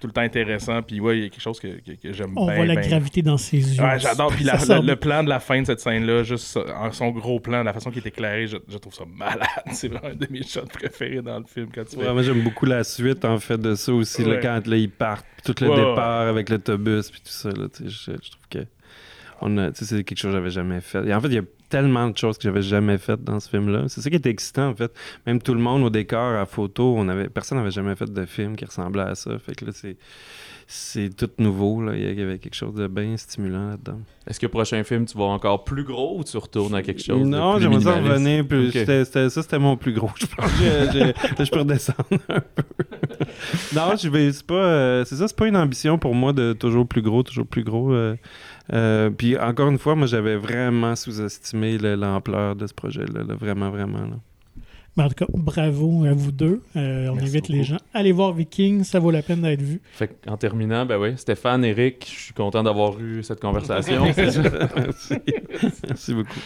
[0.00, 0.82] tout le temps intéressant.
[0.82, 2.56] Puis ouais, il y a quelque chose que, que- que j'aime On bien.
[2.56, 2.88] voit la bien.
[2.88, 3.82] gravité dans ses yeux.
[3.82, 4.32] Ouais, j'adore.
[4.34, 6.58] Puis la- le, plan de la fin de cette scène-là, juste
[6.92, 9.40] son gros plan, la façon qu'il est éclairé, je, je trouve ça malade.
[9.72, 12.02] C'est vraiment un de mes shots préférés dans le film quand tu fais.
[12.06, 14.90] Ouais, moi j'aime beaucoup la suite en fait de ça aussi, là, quand là, ils
[14.90, 15.90] partent, puis tout le Ouais, ouais.
[15.90, 17.50] départ avec l'autobus, puis tout ça.
[17.50, 18.58] Là, je, je trouve que
[19.42, 21.06] on a, tu sais, c'est quelque chose que j'avais jamais fait.
[21.06, 23.48] Et en fait, il y a tellement de choses que j'avais jamais faites dans ce
[23.48, 23.84] film-là.
[23.88, 24.92] C'est ça qui était excitant en fait.
[25.26, 28.24] Même tout le monde au décor, à photo, on avait, personne n'avait jamais fait de
[28.26, 29.38] film qui ressemblait à ça.
[29.38, 29.96] Fait que là, c'est,
[30.68, 31.82] c'est tout nouveau.
[31.82, 31.92] Là.
[31.96, 34.00] Il y avait quelque chose de bien stimulant là-dedans.
[34.28, 37.02] Est-ce que le prochain film, tu vas encore plus gros ou tu retournes à quelque
[37.02, 38.66] chose Non, de plus j'aimerais ça revenir plus.
[38.68, 38.72] Ok.
[38.72, 40.10] C'était- c'était- ça, c'était mon plus gros.
[40.16, 41.98] Je pense que je peux redescendre
[42.28, 42.62] un peu.
[43.74, 44.32] non, je vais.
[44.32, 44.54] C'est pas.
[44.54, 47.62] euh, c'est ça, c'est pas une ambition pour moi de toujours plus gros, toujours plus
[47.64, 47.92] gros.
[47.92, 48.16] euh,
[48.72, 53.22] euh, puis encore une fois, moi, j'avais vraiment sous-estimé le- l'ampleur de ce projet-là.
[53.26, 54.00] là, vraiment, vraiment.
[54.00, 54.16] là.
[54.96, 56.62] Mais en tout cas, bravo à vous deux.
[56.74, 57.76] Euh, on Merci invite les gens.
[57.92, 59.82] Allez voir Viking, ça vaut la peine d'être vu.
[59.92, 64.04] Fait en terminant, ben oui, Stéphane, Eric, je suis content d'avoir eu cette conversation.
[64.16, 65.14] Merci.
[65.86, 66.40] Merci beaucoup.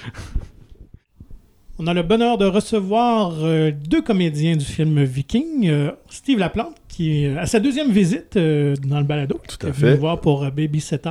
[1.83, 5.67] On a le bonheur de recevoir euh, deux comédiens du film Viking.
[5.71, 9.41] Euh, Steve Laplante, qui est à sa deuxième visite euh, dans le balado.
[9.49, 9.95] Tout qui à est venu fait.
[9.95, 11.11] nous voir pour euh, Babysitter.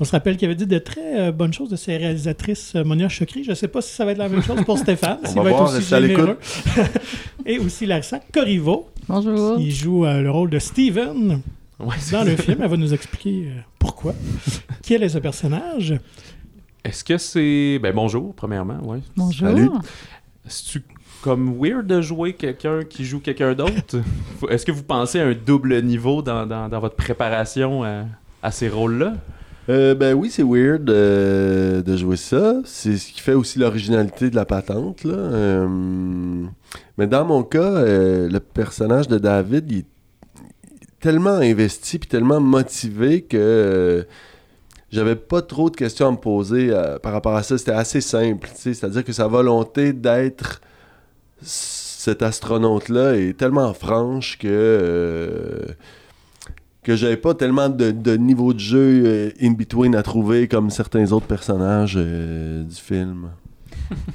[0.00, 2.82] On se rappelle qu'il avait dit de très euh, bonnes choses de ses réalisatrices euh,
[2.82, 3.44] Monia Chokri.
[3.44, 5.18] Je ne sais pas si ça va être la même chose pour Stéphane.
[5.26, 6.38] On va va être voir, aussi restez à généreux.
[7.46, 9.58] Et aussi Larissa Corriveau, Bonjour.
[9.58, 11.40] qui joue euh, le rôle de Steven
[11.78, 12.58] Ouais, dans le film.
[12.62, 14.12] Elle va nous expliquer euh, pourquoi.
[14.82, 15.94] Quel est ce personnage?
[16.84, 17.78] Est-ce que c'est.
[17.82, 19.00] Ben bonjour, premièrement, ouais.
[19.16, 19.48] Bonjour.
[19.48, 19.68] Salut.
[20.46, 20.82] C'est-tu
[21.22, 23.98] comme weird de jouer quelqu'un qui joue quelqu'un d'autre?
[24.48, 28.04] Est-ce que vous pensez à un double niveau dans, dans- dans votre préparation à,
[28.42, 29.14] à ces rôles-là?
[29.68, 32.54] Euh, ben oui, c'est weird euh, de jouer ça.
[32.64, 35.04] C'est ce qui fait aussi l'originalité de la patente.
[35.04, 35.14] Là.
[35.14, 35.68] Euh,
[36.96, 39.86] mais dans mon cas, euh, le personnage de David, il est
[40.98, 44.02] tellement investi puis tellement motivé que euh,
[44.90, 47.56] j'avais pas trop de questions à me poser euh, par rapport à ça.
[47.56, 48.48] C'était assez simple.
[48.54, 50.60] C'est-à-dire que sa volonté d'être
[51.42, 54.48] cet astronaute-là est tellement franche que.
[54.48, 55.66] euh,
[56.82, 61.12] que j'avais pas tellement de, de niveau de jeu euh, in-between à trouver comme certains
[61.12, 63.30] autres personnages du film.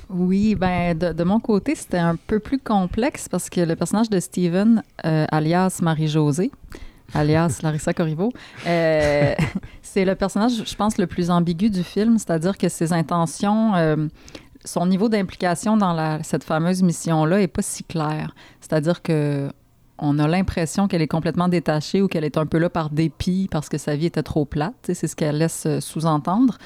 [0.10, 4.10] Oui, ben de, de mon côté, c'était un peu plus complexe parce que le personnage
[4.10, 6.50] de Steven, alias Marie-Josée,
[7.14, 8.32] alias Larissa Corriveau,
[8.68, 9.34] euh,
[9.82, 14.08] c'est le personnage, je pense, le plus ambigu du film, c'est-à-dire que ses intentions, euh,
[14.64, 18.34] son niveau d'implication dans cette fameuse mission-là est pas si clair.
[18.60, 19.52] C'est-à-dire que
[19.98, 23.48] on a l'impression qu'elle est complètement détachée ou qu'elle est un peu là par dépit
[23.50, 24.74] parce que sa vie était trop plate.
[24.84, 26.58] C'est ce qu'elle laisse euh, sous-entendre.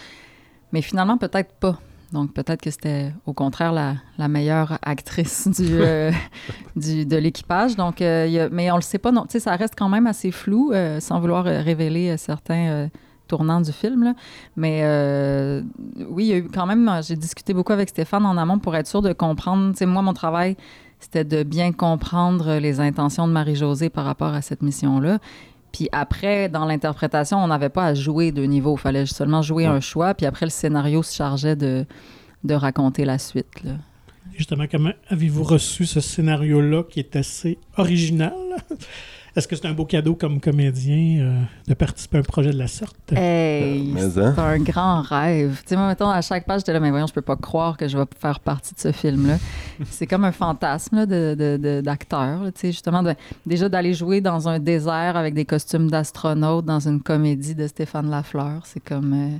[0.71, 1.79] Mais finalement, peut-être pas.
[2.11, 6.11] Donc, peut-être que c'était au contraire la, la meilleure actrice du, euh,
[6.75, 7.75] du- de l'équipage.
[7.75, 9.11] Donc, euh, il y a- mais on le sait pas.
[9.11, 12.89] Non, ça reste quand même assez flou, euh, sans vouloir révéler certains
[13.27, 14.03] tournants du film.
[14.05, 14.13] là.
[14.57, 14.81] Mais
[16.09, 16.89] oui, il y a eu quand même.
[17.03, 19.73] J'ai discuté beaucoup avec Stéphane en amont pour être sûr de comprendre.
[19.85, 20.57] Moi, mon travail,
[20.99, 25.19] c'était de bien comprendre les intentions de Marie-Josée par rapport à cette mission-là.
[25.71, 28.75] Puis après, dans l'interprétation, on n'avait pas à jouer deux niveaux.
[28.77, 30.13] Il fallait seulement jouer un choix.
[30.13, 31.85] Puis après, le scénario se chargeait de,
[32.43, 33.63] de raconter la suite.
[33.63, 33.71] là.
[34.35, 38.33] Justement, comment avez-vous reçu ce scénario-là qui est assez original?
[39.35, 42.57] Est-ce que c'est un beau cadeau comme comédien euh, de participer à un projet de
[42.57, 42.95] la sorte?
[43.15, 44.33] Hey, c'est hein?
[44.37, 45.59] un grand rêve.
[45.61, 47.77] Tu sais, moi, mettons, à chaque page, j'étais là, mais voyons, je peux pas croire
[47.77, 49.37] que je vais faire partie de ce film-là.
[49.89, 53.13] c'est comme un fantasme là, de, de- de- d'acteur, tu sais, justement, de-
[53.45, 58.09] déjà d'aller jouer dans un désert avec des costumes d'astronaute dans une comédie de Stéphane
[58.09, 59.37] Lafleur, c'est comme euh,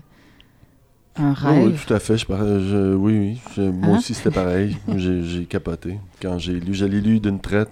[1.24, 1.86] un Oui, oui, rêve.
[1.86, 2.18] tout à fait.
[2.18, 3.42] Je, oui, oui.
[3.56, 3.98] je- moi Hein?
[3.98, 4.78] aussi, c'était pareil.
[4.96, 6.74] j'ai, capoté quand j'ai lu.
[6.74, 7.72] Je l'ai lu d'une traite.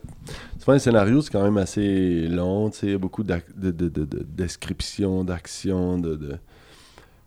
[0.68, 2.70] Souvent, scénario, c'est quand même assez long.
[2.70, 5.98] Tu sais, beaucoup de, de, de, de- descriptions, d'actions.
[5.98, 6.36] De, de-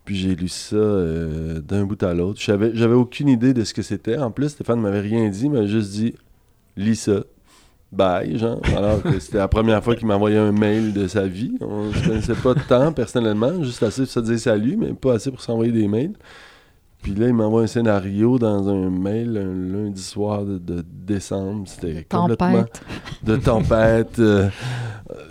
[0.04, 2.38] Puis j'ai lu ça euh, d'un bout à l'autre.
[2.38, 4.18] J'avais, j'avais aucune idée de ce que c'était.
[4.18, 6.14] En plus, Stéphane m'avait rien dit, il m'avait juste dit
[6.76, 7.24] lis ça.
[7.90, 8.60] Bye, genre.
[8.76, 11.56] Alors que c'était la première fois qu'il m'envoyait un mail de sa vie.
[11.62, 15.30] On se connaissait pas tant personnellement, juste assez pour se dire salut, mais pas assez
[15.30, 16.12] pour s'envoyer des mails.
[17.02, 21.66] Puis là, il m'envoie un scénario dans un mail un lundi soir de, de décembre.
[21.66, 22.64] C'était complètement
[23.22, 24.18] de tempête.
[24.18, 24.48] euh,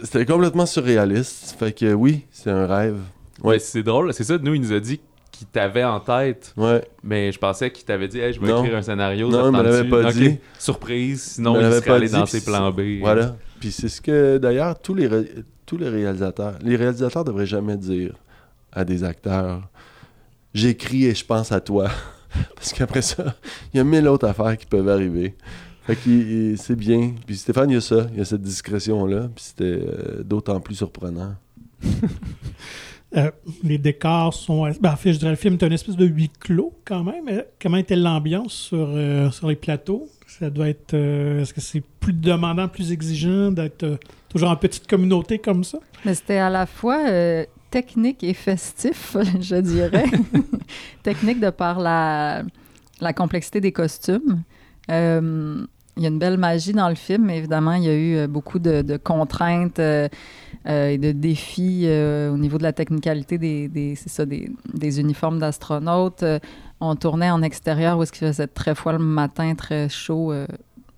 [0.03, 1.55] c'était complètement surréaliste.
[1.59, 2.97] Fait que oui, c'est un rêve.
[3.43, 4.13] Ouais, c'est drôle.
[4.13, 4.99] C'est ça, nous, il nous a dit
[5.31, 6.83] qu'il t'avait en tête, Ouais.
[7.03, 8.63] mais je pensais qu'il t'avait dit, hey, je vais Non.
[8.63, 9.29] écrire un scénario.
[9.29, 10.13] Non, il me l'avait pas Ok.
[10.13, 10.37] dit.
[10.57, 12.81] Surprise, Il sinon il l'avait serait pas allé dit, dans ses plans B.
[12.99, 13.35] Voilà.
[13.59, 15.31] Puis c'est ce que, d'ailleurs, tous les, ré-
[15.65, 18.13] tous les réalisateurs, les réalisateurs devraient jamais dire
[18.73, 19.61] à des acteurs
[20.53, 21.89] J'écris et je pense à toi.
[22.55, 23.35] Parce qu'après ça,
[23.73, 25.35] il y a mille autres affaires qui peuvent arriver.
[25.83, 27.13] Fait que c'est bien.
[27.25, 29.29] Puis Stéphane, il y a ça, il y a cette discrétion-là.
[29.35, 31.35] Puis c'était euh, d'autant plus surprenant.
[33.17, 33.31] Euh,
[33.63, 34.69] les décors sont.
[34.79, 37.27] Ben, en fait, je dirais le film est une espèce de huis clos quand même.
[37.27, 40.07] Euh, Comment était l'ambiance sur, euh, sur les plateaux?
[40.27, 40.93] Ça doit être.
[40.93, 43.97] euh, Est-ce que c'est plus demandant, plus exigeant d'être euh,
[44.29, 45.79] toujours en petite communauté comme ça?
[46.05, 50.05] Mais c'était à la fois euh, technique et festif, je dirais.
[51.03, 52.43] technique de par la,
[53.01, 54.43] la complexité des costumes.
[54.91, 55.65] Euh,
[55.99, 58.15] il y a une belle magie dans le film, mais évidemment, il y a eu
[58.15, 60.07] euh, beaucoup de, de contraintes euh,
[60.65, 65.39] euh, et de défis au niveau de la technicalité des, des, ça, des, des uniformes
[65.39, 66.23] d'astronautes.
[66.79, 70.33] On tournait en extérieur où est-ce qu'il faisait très froid le matin, très chaud,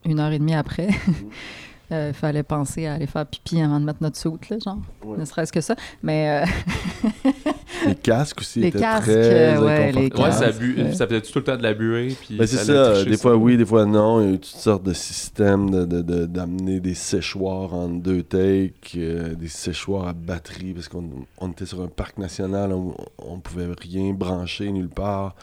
[0.05, 0.89] une heure et demie après.
[1.91, 4.77] Il fallait penser à aller faire pipi avant de mettre notre soute, là, genre.
[5.03, 5.17] Ouais.
[5.17, 5.75] Ne serait-ce que ça.
[6.01, 7.11] Mais euh,
[7.87, 10.23] Les casques aussi Les étaient casques, très euh, ouais, les inconfortables.
[10.23, 10.81] Ouais, ça, casques, bu...
[10.83, 10.93] ouais.
[10.93, 12.15] ça faisait tout le temps de la buée.
[12.21, 13.21] Puis Ben, c'est ça, des ça.
[13.21, 14.21] fois oui, des fois non.
[14.21, 17.89] Il y a eu toutes sortes de systèmes de- de- de- d'amener des séchoirs en
[17.89, 22.71] deux takes, euh, des séchoirs à batterie, parce qu'on on était sur un parc national,
[22.73, 25.35] on, on pouvait rien brancher nulle part.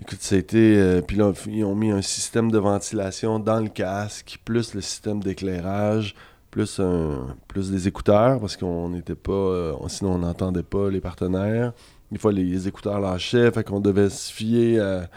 [0.00, 0.56] Écoute, c'était.
[0.76, 4.80] euh, puis là, ils ont mis un système de ventilation dans le casque, plus le
[4.80, 6.14] système d'éclairage,
[6.50, 9.32] plus, un, plus des écouteurs, parce qu'on n'était pas.
[9.32, 11.72] euh, sinon, on n'entendait pas les partenaires.
[12.10, 15.08] Des fois, les écouteurs lâchaient, fait qu'on devait se fier à.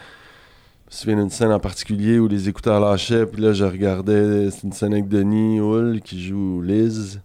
[0.90, 4.50] Je me souviens d'une scène en particulier où les écouteurs lâchaient, puis là, je regardais.
[4.50, 7.20] C'est une scène avec Denis Hull qui joue Liz.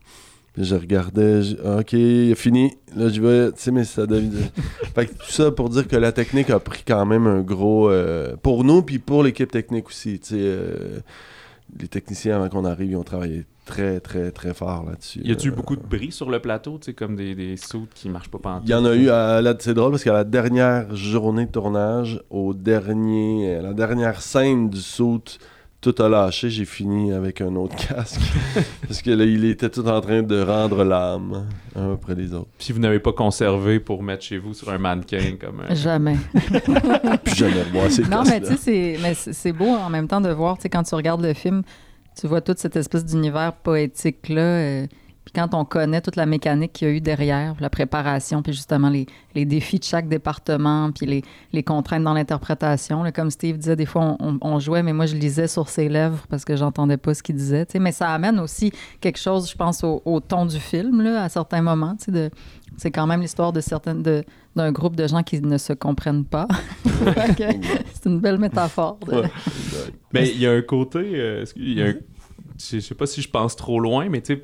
[0.53, 2.71] Puis je regardais, je- ah, ok, il a fini.
[2.95, 4.05] Là, je vais, tu sais, mais ça
[4.95, 7.89] fait que tout ça pour dire que la technique a pris quand même un gros.
[7.89, 10.19] euh, pour nous, puis pour l'équipe technique aussi.
[10.19, 10.99] Tu sais, euh,
[11.79, 15.21] les techniciens, avant qu'on arrive, ils ont travaillé très, très, très fort là-dessus.
[15.23, 17.87] Y a-tu Euh, beaucoup de bris sur le plateau, tu sais, comme des, des sauts
[17.95, 20.13] qui marchent pas pendant Il y en a eu, à la- c'est drôle parce qu'à
[20.13, 25.23] la dernière journée de tournage, au dernier, à la dernière scène du saut,
[25.83, 28.21] tout a lâché, j'ai fini avec un autre casque.
[28.87, 32.47] Parce que là, il était tout en train de rendre l'âme un après les autres.
[32.57, 35.75] Puis vous n'avez pas conservé pour mettre chez vous sur un mannequin comme un...
[35.75, 36.15] Jamais.
[37.23, 40.07] Puis jamais moi, c'est Non, mais tu sais, c'est- mais c'est c'est beau en même
[40.07, 41.63] temps de voir, tu sais, quand tu regardes le film,
[42.19, 44.41] tu vois toute cette espèce d'univers poétique-là.
[44.41, 44.87] euh,
[45.35, 48.89] quand on connaît toute la mécanique qu'il y a eu derrière, la préparation, puis justement
[48.89, 53.03] les, les défis de chaque département, puis les, les contraintes dans l'interprétation.
[53.15, 55.89] Comme Steve disait, des fois, on, on- on jouait, mais moi, je lisais sur ses
[55.89, 57.65] lèvres parce que j'entendais pas ce qu'il disait.
[57.79, 61.29] Mais ça amène aussi quelque chose, je pense, au, au ton du film, là, à
[61.29, 61.95] certains moments.
[62.07, 62.29] de-
[62.77, 64.03] C'est quand même l'histoire de certaines...
[64.03, 64.23] De,
[64.55, 66.47] d'un groupe de gens qui ne se comprennent pas.
[67.93, 68.99] C'est une belle métaphore.
[69.07, 69.31] de- Ouais.
[70.13, 70.99] Mais il y a un côté.
[70.99, 71.93] euh, y a un-
[72.59, 74.43] je sais pas si je pense trop loin, mais tu sais,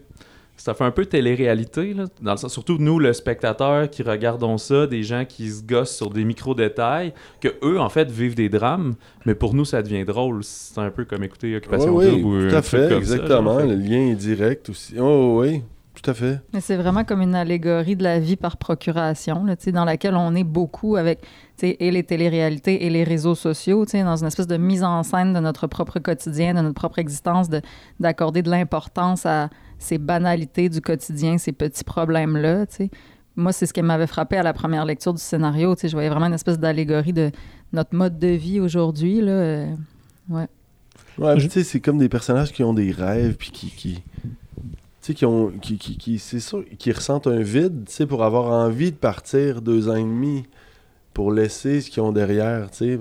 [0.62, 4.58] ça fait un peu télé-réalité, là, dans le sens, surtout nous, le spectateur qui regardons
[4.58, 8.50] ça, des gens qui se gossent sur des micro-détails, que eux, en fait, vivent des
[8.50, 8.96] drames,
[9.26, 10.44] mais pour nous, ça devient drôle.
[10.44, 13.60] C'est un peu comme écouter Occupation oui, Double ou tout à fait, ça, exactement.
[13.60, 14.96] le lien est direct aussi.
[15.00, 15.64] Oh, oui,
[16.02, 16.40] tout à fait.
[16.54, 20.36] Mais c'est vraiment comme une allégorie de la vie par procuration, là, dans laquelle on
[20.36, 21.20] est beaucoup avec
[21.62, 25.40] et les téléréalités et les réseaux sociaux, dans une espèce de mise en scène de
[25.40, 27.62] notre propre quotidien, de notre propre existence, de-
[28.00, 32.68] d'accorder de, l'importance à ces banalités du quotidien, ces petits problèmes-là.
[32.68, 32.90] tu sais.
[33.36, 35.74] Moi, c'est ce qui m'avait frappé à la première lecture du scénario.
[35.74, 37.32] tu sais, Je voyais vraiment une espèce d'allégorie de
[37.74, 39.22] notre mode de vie aujourd'hui.
[39.22, 39.68] là, euh,
[41.18, 43.68] Ouais, tu sais, c'est comme des personnages qui ont des rêves, puis qui.
[43.72, 44.62] qui tu
[45.02, 45.50] sais, qui ont.
[45.62, 48.98] Qui, qui, qui- c'est sûr, qui ressentent un vide, tu sais, pour avoir envie de
[48.98, 50.44] partir deux ans et demi,
[51.14, 53.00] pour laisser ce qu'ils ont derrière, tu sais.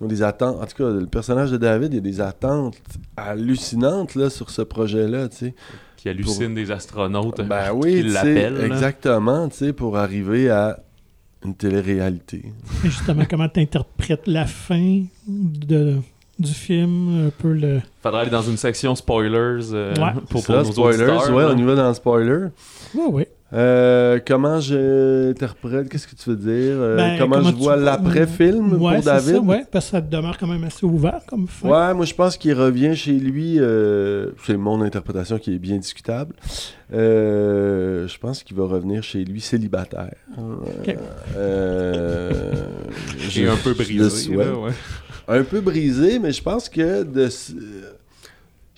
[0.00, 0.56] Ils ont des attentes.
[0.62, 2.76] En tout cas, le personnage de David, il y a des attentes
[3.16, 5.54] hallucinantes, là, sur ce projet-là, tu sais.
[6.00, 8.64] Qui hallucine des astronautes Ben qui oui, sais, l'appellent.
[8.64, 10.78] exactement, tu sais, pour arriver à
[11.44, 12.42] une télé-réalité.
[12.84, 15.96] Et justement, comment tu interprètes la fin de,
[16.38, 17.82] du film, un peu le...
[18.02, 20.12] Faudrait aller dans une section spoilers euh, Ouais.
[20.30, 22.46] pour, Ça, pour nos spoilers, auditeurs, ouais, on y va dans le spoiler.
[22.94, 23.24] Oui, oui.
[23.52, 26.76] Euh, comment j'interprète, qu'est-ce que tu veux dire?
[26.78, 29.34] Euh, Ben, comment, comment je vois l'après-film Ouais, pour David?
[29.34, 31.68] ça, ouais, parce que ça demeure quand même assez ouvert comme fin.
[31.68, 33.56] Ouais, moi je pense qu'il revient chez lui.
[33.58, 36.34] euh, c'est mon interprétation qui est bien discutable.
[36.92, 40.14] Euh, je pense qu'il va revenir chez lui célibataire.
[40.38, 40.96] Ok.
[41.36, 42.52] Euh,
[43.16, 44.36] Et je- un peu je brisé.
[44.36, 44.72] là, ouais.
[45.28, 47.28] Un peu brisé, mais je pense que de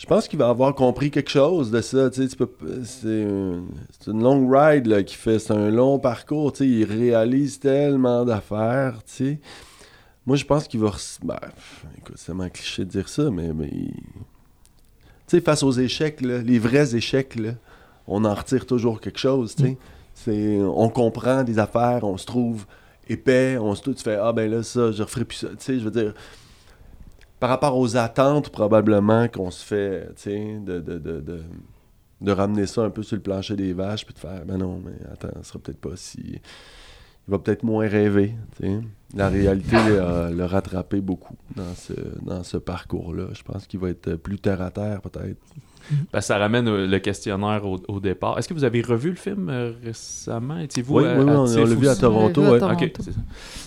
[0.03, 2.11] je pense qu'il va avoir compris quelque chose de ça.
[2.11, 2.29] Tu
[2.85, 3.63] c'est un-
[4.01, 5.39] c'est une longue ride là, qu'il fait.
[5.39, 6.53] C'est un long parcours.
[6.59, 8.99] Il réalise tellement d'affaires.
[9.07, 9.41] Tu sais.
[10.27, 10.91] Moi, je pense qu'il va.
[11.23, 11.39] ben,
[11.99, 13.69] écoute, c'est tellement cliché de dire ça, mais.
[13.71, 13.93] Tu
[15.29, 17.53] sais, face aux échecs, là, les vrais échecs, là,
[18.09, 19.55] on en retire toujours quelque chose.
[20.15, 22.67] C'est- On comprend des affaires, on se trouve
[23.09, 25.49] épais, on se trouve, tu fais Ah ben là, ça, je referai plus ça.
[25.69, 26.13] Je veux dire
[27.43, 31.43] par rapport aux attentes probablement qu'on se fait, tu sais, de, de, de, de,
[32.21, 34.81] de ramener ça un peu sur le plancher des vaches, puis de faire, ben non,
[34.85, 36.21] mais attends, ce sera peut-être pas si...
[37.27, 38.81] Il va peut-être moins rêver, tu sais.
[39.17, 43.25] La réalité l'a l'a rattrapé beaucoup dans ce, dans ce parcours-là.
[43.33, 45.41] Je pense qu'il va être plus terre-à-terre, peut-être.
[46.13, 48.39] Ben, ça ramène euh, le questionnaire au, au départ.
[48.39, 50.59] Est-ce que vous avez revu le film euh, récemment?
[50.59, 51.97] Étiez-vous Oui, à- oui, oui, on, on l'a vu à?
[51.97, 52.59] Toronto, ouais.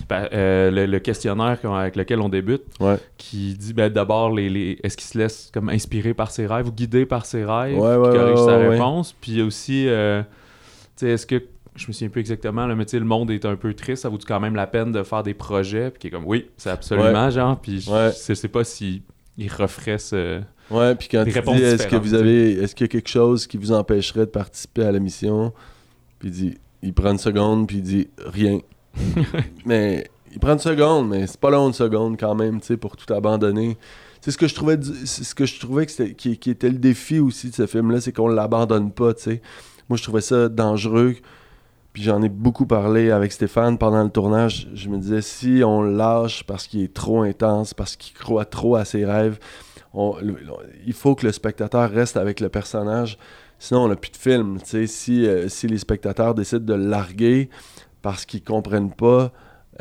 [0.09, 2.97] Ben, euh, le, le questionnaire avec lequel on débute, Ouais.
[3.17, 6.67] qui dit ben, d'abord les, les- est-ce qu'il se laisse comme inspirer par ses rêves
[6.67, 9.15] ou guider par ses rêves, Ouais, corrige ouais, sa réponse?
[9.19, 10.27] Puis aussi, euh, tu
[11.05, 11.43] sais, est-ce que
[11.75, 14.03] je me souviens plus exactement, là, mais tu sais, le monde est un peu triste,
[14.03, 16.45] ça vaut quand même la peine de faire des projets, puis qui est comme oui,
[16.57, 19.01] c'est absolument genre, puis je- je sais pas si
[19.37, 20.39] il referait ce.
[20.71, 22.91] Ouais, puis quand Des tu réponses dis est-ce que vous avez est-ce qu'il y a
[22.91, 25.53] quelque chose qui vous empêcherait de participer à la mission?
[26.19, 28.59] Puis il dit il prend une seconde puis il dit rien.
[29.65, 32.77] mais il prend une seconde mais c'est pas long une seconde quand même, tu sais
[32.77, 33.77] pour tout abandonner.
[34.21, 36.79] C'est ce que je trouvais ce que je trouvais que c'était qui, qui était le
[36.79, 39.41] défi aussi de ce film là, c'est qu'on l'abandonne pas, tu sais.
[39.87, 41.15] Moi je trouvais ça dangereux.
[41.95, 44.67] Puis j'en ai beaucoup parlé avec Stéphane pendant le tournage.
[44.73, 48.43] Je me disais, si on le lâche parce qu'il est trop intense, parce qu'il croit
[48.43, 49.39] trop à ses rêves,
[49.95, 50.15] on-
[50.85, 53.17] il faut que le spectateur reste avec le personnage.
[53.59, 54.57] Sinon, on n'a plus de film.
[54.63, 57.49] Si, euh, si les spectateurs décident de le larguer
[58.01, 59.31] parce qu'ils comprennent pas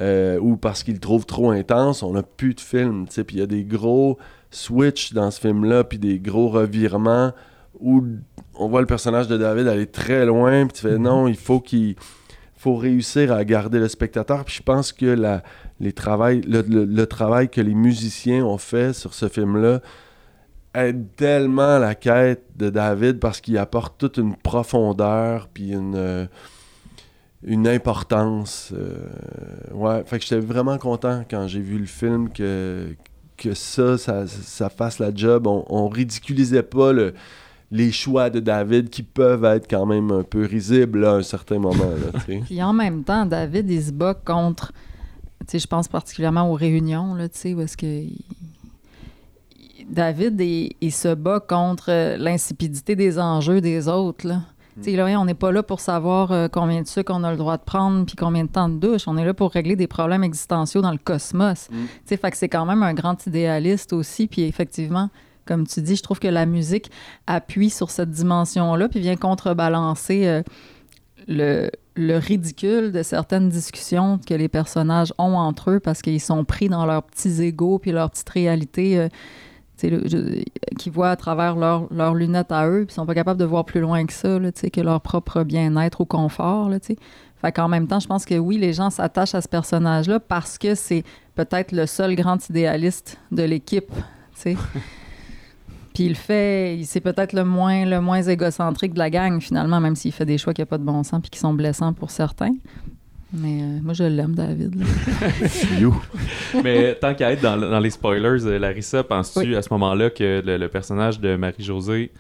[0.01, 3.07] euh, ou parce qu'ils le trouvent trop intense, on n'a plus de film.
[3.07, 4.19] Puis il y a des gros
[4.51, 7.33] switch dans ce film-là, puis des gros revirements
[7.81, 8.05] où
[8.55, 11.61] on voit le personnage de David aller très loin, puis tu fais non, il faut
[11.61, 11.97] qu'il
[12.65, 14.43] faut réussir à garder le spectateur.
[14.47, 15.43] Puis je pense que la,
[15.81, 15.93] les
[16.49, 19.81] le, le- travail que les musiciens ont fait sur ce film-là
[20.75, 26.27] aide tellement la quête de David parce qu'il apporte toute une profondeur puis une, euh,
[27.43, 28.73] une importance.
[28.73, 29.09] euh,
[29.73, 32.97] ouais, fait j'étais vraiment content quand j'ai vu le film que,
[33.37, 35.47] que ça, ça, ça fasse la job.
[35.47, 37.13] On, on ridiculisait pas le,
[37.71, 41.23] les choix de David qui peuvent être quand même un peu risibles là, à un
[41.23, 41.85] certain moment.
[41.85, 42.21] Là.
[42.45, 44.73] Puis en même temps, David, il se bat contre.
[45.53, 48.07] Je pense particulièrement aux réunions, là, où est-ce que.
[49.89, 54.41] David, il, il se bat contre euh, l'insipidité des enjeux des autres, là.
[54.83, 57.37] Sais, là, on n'est pas là pour savoir euh, combien de sucre on a le
[57.37, 59.03] droit de prendre puis combien de temps de douche.
[59.07, 61.69] On est là pour régler des problèmes existentiels dans le cosmos.
[61.71, 61.85] Mm.
[62.07, 64.27] Fait que c'est quand même un grand idéaliste aussi.
[64.27, 65.11] Puis effectivement,
[65.47, 66.91] comme tu dis, je trouve que la musique
[67.27, 70.43] appuie sur cette dimension-là puis vient contrebalancer euh,
[71.29, 76.45] le, le ridicule de certaines discussions que les personnages ont entre eux parce qu'ils sont
[76.45, 79.09] pris dans leurs petits égaux puis leurs petites réalités euh,
[80.79, 83.65] qui voient à travers leur- leurs lunettes à eux puis sont pas capables de voir
[83.65, 86.69] plus loin que ça, là, que leur propre bien-être ou confort.
[86.69, 90.21] Là, fait qu'en même temps, je pense que oui, les gens s'attachent à ce personnage-là
[90.21, 93.91] parce que c'est peut-être le seul grand idéaliste de l'équipe.
[95.95, 99.95] Puis il fait, c'est peut-être le moins, le moins égocentrique de la gang finalement, même
[99.95, 102.11] s'il fait des choix qui n'ont pas de bon sens puis qui sont blessants pour
[102.11, 102.55] certains.
[103.33, 104.77] Mais euh, moi, je l'aime, David.
[106.65, 109.57] Mais tant qu'à être dans, dans les spoilers, euh, Larissa, penses-tu Oui.
[109.57, 112.13] à ce moment-là que le, le personnage de Marie-Josée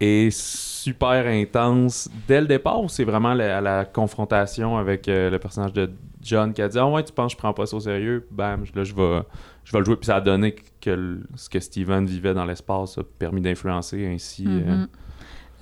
[0.00, 5.30] est super intense dès le départ ou c'est vraiment la, à la confrontation avec euh,
[5.30, 5.90] le personnage de
[6.22, 8.26] John qui a dit Ah ouais, tu penses que je prends pas ça au sérieux?
[8.30, 9.20] Bam, là je vais,
[9.64, 9.96] je vais le jouer.
[9.96, 14.44] Puis ça a donné que ce que Steven vivait dans l'espace a permis d'influencer ainsi.
[14.46, 14.88] euh, Mhm.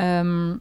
[0.01, 0.57] Euh,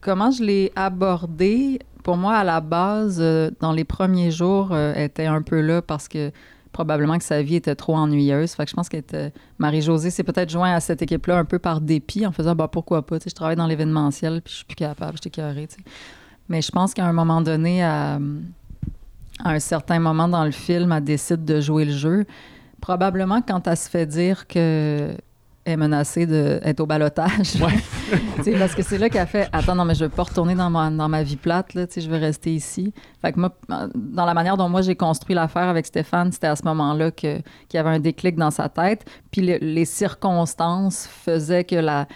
[0.00, 1.78] comment je l'ai abordé?
[2.02, 5.82] Pour moi, à la base, euh, dans les premiers jours, elle était un peu là
[5.82, 6.30] parce que
[6.72, 8.52] probablement que sa vie était trop ennuyeuse.
[8.52, 8.98] Fait que je pense que
[9.58, 13.04] Marie-Josée s'est peut-être joint à cette équipe-là un peu par dépit en faisant bah pourquoi
[13.04, 13.16] pas.
[13.24, 15.66] Je travaille dans l'événementiel puis je suis plus capable, j'étais carré.
[16.48, 18.18] Mais je pense qu'à un moment donné, à,
[19.44, 22.24] à un certain moment dans le film, elle décide de jouer le jeu.
[22.80, 25.10] Probablement quand elle se fait dire que
[25.64, 27.52] est menacée d'être au balotage.
[28.36, 30.54] Tu sais, parce que c'est là qu'elle fait Attends, non, mais je veux pas retourner
[30.54, 32.94] dans ma, dans ma vie plate, là, je veux rester ici.
[33.20, 33.52] Fait que moi,
[33.94, 37.42] dans la manière dont moi j'ai construit l'affaire avec Stéphane, c'était à ce moment-là qu'il
[37.74, 39.04] y avait un déclic dans sa tête.
[39.30, 42.06] Puis le- les circonstances faisaient que la,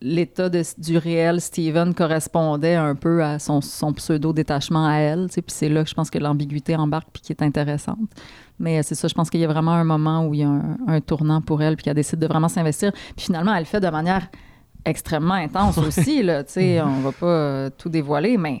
[0.00, 5.28] l'état du réel Steven correspondait un peu à son, son pseudo-détachement à elle.
[5.28, 7.98] Puis c'est là que je pense que l'ambiguïté embarque puis qui est intéressante.
[8.58, 10.42] Mais euh, c'est ça, je pense qu'il y a vraiment un moment où il y
[10.42, 12.92] a un, un tournant pour elle puis qu'elle décide de vraiment s'investir.
[13.16, 14.28] Puis finalement, elle le fait de manière
[14.84, 16.22] extrêmement intense aussi.
[16.22, 18.60] Là, tu sais, on va pas euh, tout dévoiler, mais...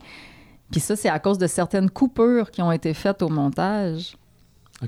[0.70, 4.16] Puis ça, c'est à cause de certaines coupures qui ont été faites au montage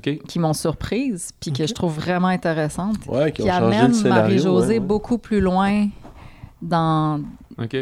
[0.01, 3.91] Qui m'ont surprise puis que je trouve vraiment intéressantes Ouais, qui qui amène.
[4.03, 4.79] Marie-Josée ouais, ouais.
[4.79, 5.87] beaucoup plus loin
[6.61, 7.21] dans,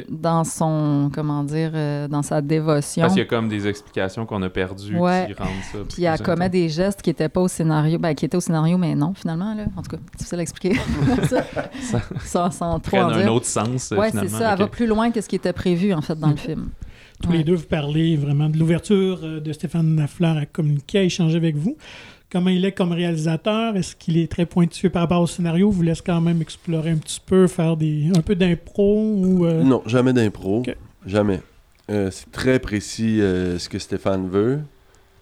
[0.09, 3.01] dans son, comment dire, euh, dans sa dévotion.
[3.03, 5.25] Parce qu'il y a comme des explications qu'on a perdues Ouais.
[5.27, 5.77] qui rendent ça.
[5.89, 8.77] Puis elle commet des gestes qui n'étaient pas au scénario, ben, qui étaient au scénario,
[8.77, 9.63] mais non, finalement, là.
[9.77, 10.75] En tout cas, difficile à expliquer.
[11.29, 11.43] ça,
[12.23, 13.33] sans, sans trop en prennent un dire.
[13.33, 14.51] autre sens euh, Ouais, c'est ça.
[14.53, 16.69] Elle va plus loin que ce qui était prévu, en fait, dans le film.
[17.21, 17.37] Tous Ouais.
[17.37, 21.37] les deux, vous parlez vraiment de l'ouverture euh, de Stéphane Lafleur à communiquer, à échanger
[21.37, 21.77] avec vous.
[22.31, 23.75] Comment il est comme réalisateur?
[23.77, 25.69] Est-ce qu'il est très pointueux par rapport au scénario?
[25.69, 29.45] Vous laisse quand même explorer un petit peu, faire des, un peu d'impro ou...
[29.45, 30.63] euh, Non, jamais d'impro.
[31.05, 31.41] Jamais.
[31.91, 34.61] Euh, c'est très précis euh, ce que Stéphane veut.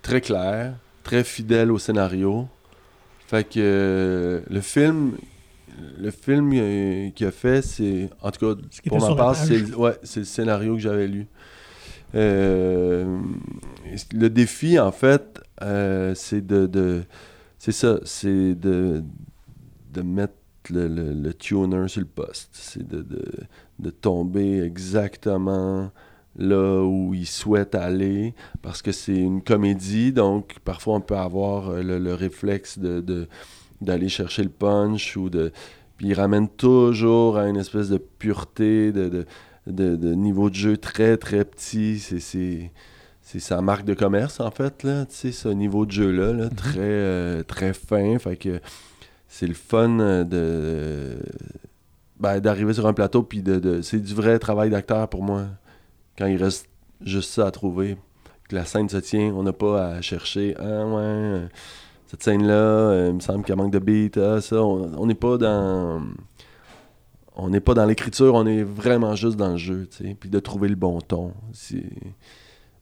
[0.02, 0.74] Très clair.
[1.04, 2.48] Très fidèle au scénario.
[3.28, 5.14] Fait que euh, le film,
[6.00, 8.10] le film euh, qu'il a fait, c'est.
[8.22, 11.28] En tout cas, Ce pour ma part, c'est ouais, c'est le scénario que j'avais lu.
[12.16, 13.20] Euh,
[14.14, 17.04] le défi, en fait, euh, c'est de,
[17.58, 19.04] c'est ça, c'est de,
[19.94, 20.34] de mettre
[20.70, 22.50] le, tuner sur le poste.
[22.54, 23.24] C'est de, de,
[23.80, 25.92] de tomber exactement
[26.38, 31.70] là où il souhaite aller, parce que c'est une comédie, donc parfois on peut avoir
[31.70, 33.28] euh, le, le réflexe de-
[33.82, 35.52] d'aller chercher le punch ou de...
[35.98, 39.26] Puis il ramène toujours à une espèce de pureté, de,
[39.68, 42.00] de, de- niveau de jeu très très petit.
[42.00, 42.72] C'est,
[43.40, 46.80] sa marque de commerce en fait, là, tu sais, ce niveau de jeu-là, là, très,
[46.80, 48.18] euh, très fin.
[48.20, 48.60] Fait que
[49.28, 51.18] c'est le fun euh, de
[52.20, 55.44] ben, d'arriver sur un plateau puis de, de- c'est du vrai travail d'acteur pour moi
[56.18, 56.68] quand il reste
[57.04, 57.98] juste ça à trouver
[58.50, 61.48] que la scène se tient on n'a pas à chercher ah ouais euh,
[62.08, 65.16] cette scène là il me semble qu'il manque de beat ah, ça on on n'est
[65.16, 66.02] pas dans
[67.36, 70.30] on n'est pas dans l'écriture on est vraiment juste dans le jeu tu sais puis
[70.30, 71.34] de trouver le bon ton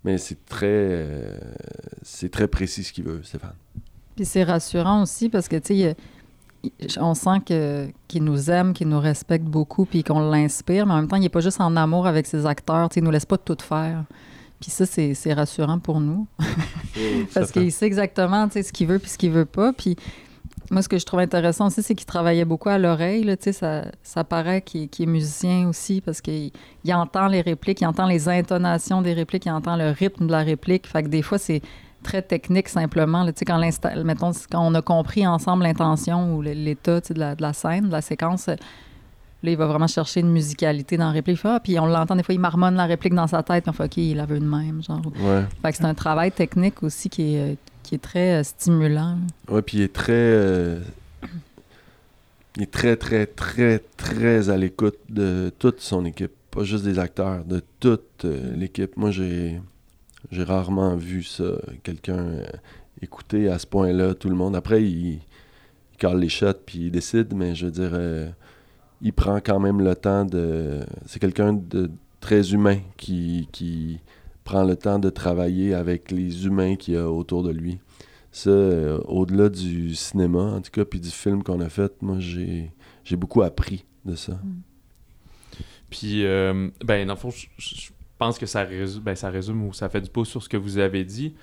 [0.04, 1.38] mais c'est très euh,
[2.02, 3.56] c'est très précis ce qu'il veut Stéphane
[4.16, 5.96] Puis c'est rassurant aussi parce que, tu sais,
[7.00, 10.98] on sent que, qu'il nous aime, qu'il nous respecte beaucoup, puis qu'on l'inspire, mais en
[10.98, 13.12] même temps, il n'est pas juste en amour avec ses acteurs, tu sais, il nous
[13.12, 14.04] laisse pas tout faire.
[14.60, 16.28] Puis ça, c'est, c'est rassurant pour nous.
[17.34, 19.72] parce qu'il sait exactement, tu sais, ce qu'il veut puis ce qu'il veut pas.
[19.72, 19.96] Puis
[20.72, 23.24] moi, ce que je trouve intéressant aussi, c'est qu'il travaillait beaucoup à l'oreille.
[23.24, 26.52] là, tu sais, Ça, ça paraît qu'il est musicien aussi parce qu'il
[26.84, 30.32] il entend les répliques, il entend les intonations des répliques, il entend le rythme de
[30.32, 30.88] la réplique.
[30.88, 31.62] Fait que des fois, c'est
[32.04, 33.24] très technique simplement.
[33.24, 33.60] là, tu sais, quand,
[34.04, 37.92] mettons, quand on a compris ensemble l'intention ou l'état de la, de la scène, de
[37.92, 38.56] la séquence, là,
[39.44, 41.40] il va vraiment chercher une musicalité dans la réplique.
[41.44, 43.74] Ah, puis on l'entend des fois, il marmonne la réplique dans sa tête, puis on
[43.74, 44.82] fait OK, il la veut de même.
[44.84, 45.02] Genre.
[45.20, 45.46] Ouais.
[45.62, 47.56] Fait que c'est un travail technique aussi qui est, euh,
[47.90, 49.18] qui est très euh, stimulant.
[49.48, 50.14] Ouais, puis il est très.
[50.14, 50.80] euh,
[52.56, 56.32] il est très, très, très, très à l'écoute de toute son équipe.
[56.52, 58.96] Pas juste des acteurs, de toute euh, l'équipe.
[58.96, 59.60] Moi, j'ai.
[60.32, 61.46] J'ai rarement vu ça.
[61.82, 62.28] Quelqu'un
[63.02, 64.56] écouter à ce point-là tout le monde.
[64.56, 65.22] Après, il,
[65.98, 67.98] cale les shots puis il décide, mais je veux dire,
[69.02, 70.82] il prend quand même le temps de.
[71.08, 74.02] C'est quelqu'un de très humain qui, qui
[74.50, 77.78] prend le temps de travailler avec les humains qu'il y a autour de lui.
[78.32, 82.16] Ça, euh, au-delà du cinéma, en tout cas, puis du film qu'on a fait, moi,
[82.18, 82.72] j'ai,
[83.04, 84.40] j'ai beaucoup appris de ça.
[85.92, 89.64] Puis, euh, ben, dans le fond, je, je pense que ça résume, ben, ça résume
[89.68, 91.36] ou ça fait du pouce sur ce que vous avez dit.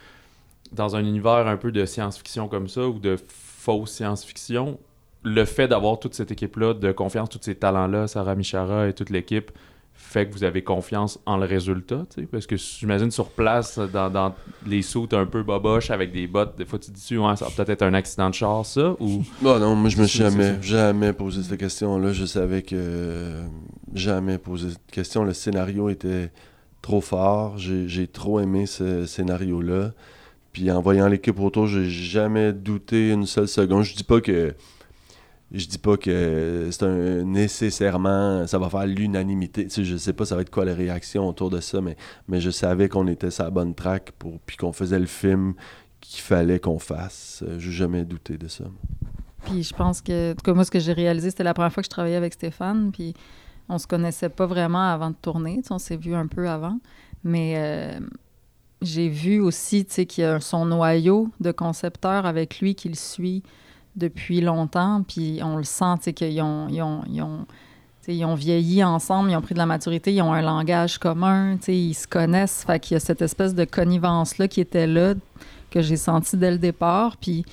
[0.73, 4.81] Dans un univers un peu de science-fiction comme ça, ou de fausse science-fiction,
[5.23, 9.11] le fait d'avoir toute cette équipe-là de confiance, tous ces talents-là, Sarah Michara et toute
[9.11, 9.53] l'équipe,
[9.97, 13.79] fait que vous avez confiance en le résultat, tu sais, parce que j'imagine sur place,
[13.79, 14.35] dans, dans
[14.67, 17.47] les soutes un peu boboches avec des bottes, des fois tu te dis, ouais, ça
[17.47, 19.25] va peut-être être un accident de char, ça, ou...
[19.43, 22.13] Bon, non, moi, je me suis jamais, jamais posé cette question-là.
[22.13, 23.47] Je savais que euh,
[23.95, 25.25] jamais posé cette question.
[25.25, 26.31] Le scénario était
[26.83, 27.59] trop fort.
[27.59, 29.93] J'ai, j'ai trop aimé ce scénario-là.
[30.53, 33.83] Puis en voyant l'équipe autour, j'ai jamais douté une seule seconde.
[33.83, 34.55] Je dis pas que
[35.53, 39.65] je dis pas que c'est un nécessairement ça va faire l'unanimité.
[39.65, 41.97] Tu sais, je sais pas ça va être quoi les réactions autour de ça, mais,
[42.29, 45.55] mais je savais qu'on était sur la bonne track pour puis qu'on faisait le film
[46.01, 47.43] qu'il fallait qu'on fasse.
[47.47, 48.65] Euh, J'ai jamais douté de ça.
[49.45, 51.73] Puis je pense que, en tout cas, moi, ce que j'ai réalisé, c'était la première
[51.73, 53.15] fois que je travaillais avec Stéphane, puis
[53.69, 56.79] on se connaissait pas vraiment avant de tourner, on s'est vu un peu avant,
[57.23, 58.01] mais euh,
[58.83, 63.43] j'ai vu aussi, qu'il y a son noyau de concepteurs avec lui qui le suit
[63.97, 67.47] depuis longtemps, puis on le sent, tu sais, qu'ils ont, ils ont, ils ont,
[68.09, 71.57] ils ont vieilli ensemble, ils ont pris de la maturité, ils ont un langage commun,
[71.57, 74.87] tu sais, ils se connaissent, fait qu'il y a cette espèce de connivence-là qui était
[74.87, 75.15] là,
[75.71, 77.45] que j'ai senti dès le départ, puis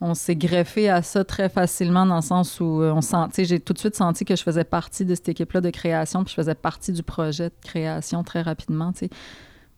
[0.00, 3.34] on s'est greffé à ça très facilement dans le sens où euh, on sent, tu
[3.34, 6.24] sais, j'ai tout de suite senti que je faisais partie de cette équipe-là de création,
[6.24, 9.10] puis je faisais partie du projet de création très rapidement, tu sais.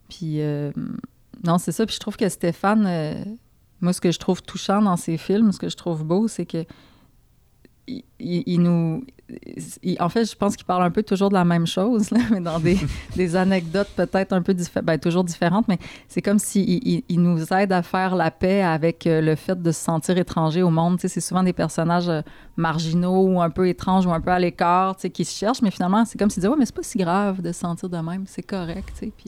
[0.09, 0.71] Puis euh,
[1.43, 1.87] non, c'est ça.
[1.87, 3.25] Puis je trouve que Stéphane, euh,
[3.83, 6.47] moi, ce que je trouve touchant dans ses films, ce que je trouve beau, c'est
[6.47, 6.65] que
[7.89, 9.05] il, il- il nous,
[9.83, 12.21] il- en fait, je pense qu'il parle un peu toujours de la même chose, là,
[12.31, 12.79] mais dans des,
[13.17, 17.53] des anecdotes peut-être un peu différentes, ben, toujours différentes, mais c'est comme s'il il, nous
[17.53, 20.97] aide à faire la paix avec euh, le fait de se sentir étranger au monde.
[20.99, 22.21] Tu sais, c'est souvent des personnages euh,
[22.57, 25.63] marginaux ou un peu étranges ou un peu à l'écart, tu sais, qui se cherchent,
[25.63, 27.89] mais finalement, c'est comme s'il disait, ouais, mais c'est pas si grave de se sentir
[27.89, 29.13] de même, c'est correct, tu sais.
[29.17, 29.27] Puis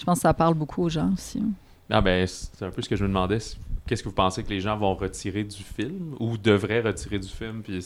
[0.00, 1.38] je pense que ça parle beaucoup aux gens aussi.
[1.38, 1.50] hein.
[1.90, 3.38] Ah ben, c'est un peu ce que je me demandais.
[3.86, 7.28] Qu'est-ce que vous pensez que les gens vont retirer du film ou devraient retirer du
[7.28, 7.62] film?
[7.62, 7.84] Puis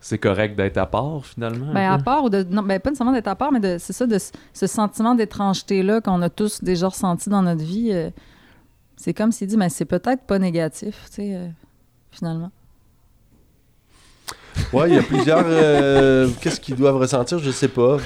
[0.00, 1.72] c'est correct d'être à part, finalement?
[1.74, 4.06] Ben, à part, ou de, non, ben, pas nécessairement d'être à part, mais c'est ça,
[4.06, 7.90] de ce- sentiment d'étrangeté-là qu'on a tous déjà ressenti dans notre vie.
[7.92, 8.10] euh,
[8.96, 11.48] c'est comme s'il dit, mais c'est peut-être pas négatif, tu sais, euh,
[12.10, 12.50] finalement.
[14.72, 15.44] Ouais, il y a plusieurs.
[15.46, 17.38] euh, Qu'est-ce qu'ils doivent ressentir?
[17.38, 17.98] Je sais pas.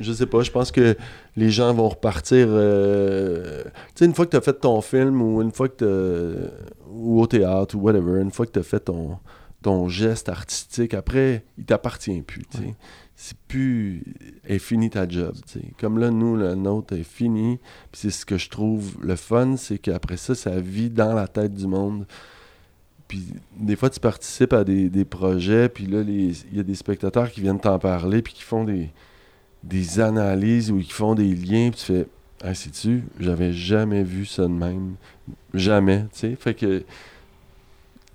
[0.00, 0.42] Je sais pas.
[0.42, 0.96] Je pense que
[1.36, 2.46] les gens vont repartir.
[2.50, 6.50] euh, Tu sais, une fois que tu as fait ton film ou une fois que
[6.90, 9.18] ou au théâtre ou whatever, une fois que tu as fait ton,
[9.62, 12.44] ton geste artistique, après, il t'appartient plus.
[13.18, 14.02] C'est plus.
[14.46, 15.34] est fini ta job.
[15.80, 17.58] Comme là, nous, la nôtre est finie.
[17.90, 21.26] Puis c'est ce que je trouve le fun, c'est qu'après ça, ça vit dans la
[21.26, 22.06] tête du monde.
[23.08, 23.24] Puis
[23.56, 27.30] des fois, tu participes à des, des projets, puis là, il y a des spectateurs
[27.30, 28.90] qui viennent t'en parler, puis qui font des,
[29.62, 32.06] des analyses ou qui font des liens, puis tu fais
[32.42, 34.96] Ah, sais-tu, j'avais jamais vu ça de même.
[35.54, 36.36] Jamais, tu sais.
[36.36, 36.82] Fait que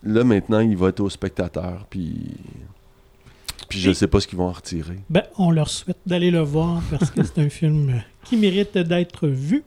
[0.03, 2.35] là, maintenant, il va être au spectateur, puis.
[3.69, 4.99] Puis je Et- sais pas ce qu'ils vont en retirer.
[5.09, 9.27] Ben, on leur souhaite d'aller le voir parce que c'est un film qui mérite d'être
[9.29, 9.63] vu.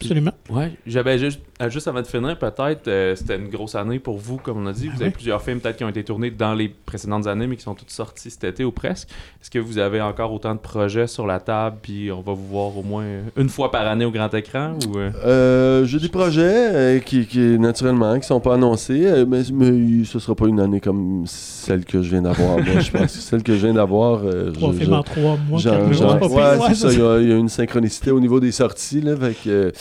[0.00, 0.32] Absolument.
[0.50, 4.16] Ouais, j'avais juste, euh, juste avant de finir, peut-être, euh, c'était une grosse année pour
[4.18, 4.86] vous, comme on a dit.
[4.86, 5.10] Vous Ah avez ouais.
[5.10, 7.84] plusieurs films peut-être qui ont été tournés dans les précédentes années, mais qui sont tous
[7.88, 9.08] sortis cet été ou presque.
[9.42, 12.46] Est-ce que vous avez encore autant de projets sur la table, puis on va vous
[12.46, 13.04] voir au moins
[13.36, 16.42] une fois par année au grand écran ou euh, Euh, J'ai des projets
[16.74, 20.80] euh, qui, qui, naturellement, qui sont pas annoncés, mais, mais ce sera pas une année
[20.80, 22.56] comme celle que je viens d'avoir.
[22.58, 24.20] moi, je pense que celle que je viens d'avoir.
[24.52, 26.92] Trois je- films en trois mois, Genre- mois, genre- pas ouais, c'est ça.
[26.92, 29.00] Il y, a, il y a une synchronicité au niveau des sorties.
[29.00, 29.72] Là, fait que,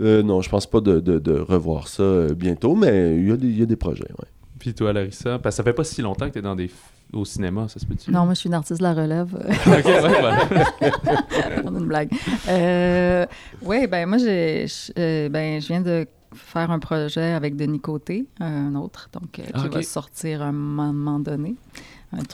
[0.00, 3.32] euh, non, je pense pas de, de- de revoir ça euh, bientôt, mais il y,
[3.32, 4.04] a des- il y a des projets.
[4.18, 4.28] ouais.
[4.58, 6.70] Puis toi, Larissa, parce que ça fait pas si longtemps que t'es dans des
[7.12, 8.10] au cinéma, ça se peut-tu?
[8.10, 9.34] Non, moi, je suis une artiste de la relève.
[9.66, 10.48] ok, ouais, voilà.
[11.64, 12.10] On a une blague.
[12.48, 13.24] Euh,
[13.62, 17.80] oui, ben moi, j'ai, je- euh, ben, je viens de faire un projet avec Denis
[17.80, 19.72] Côté, un autre, donc, euh, qui Ah, ok.
[19.74, 21.54] va sortir à un moment donné.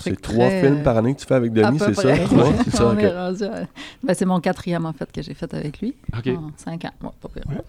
[0.00, 2.16] C'est trois très, films euh, par année que tu fais avec Denis, c'est ça?
[2.18, 2.52] Trois?
[3.34, 3.64] C'est à-
[4.02, 5.94] ben, c'est mon quatrième, en fait, que j'ai fait avec lui.
[6.16, 6.28] Ok.
[6.28, 6.90] En cinq ans.
[7.02, 7.42] Ouais, pas pire.
[7.48, 7.60] Ouais.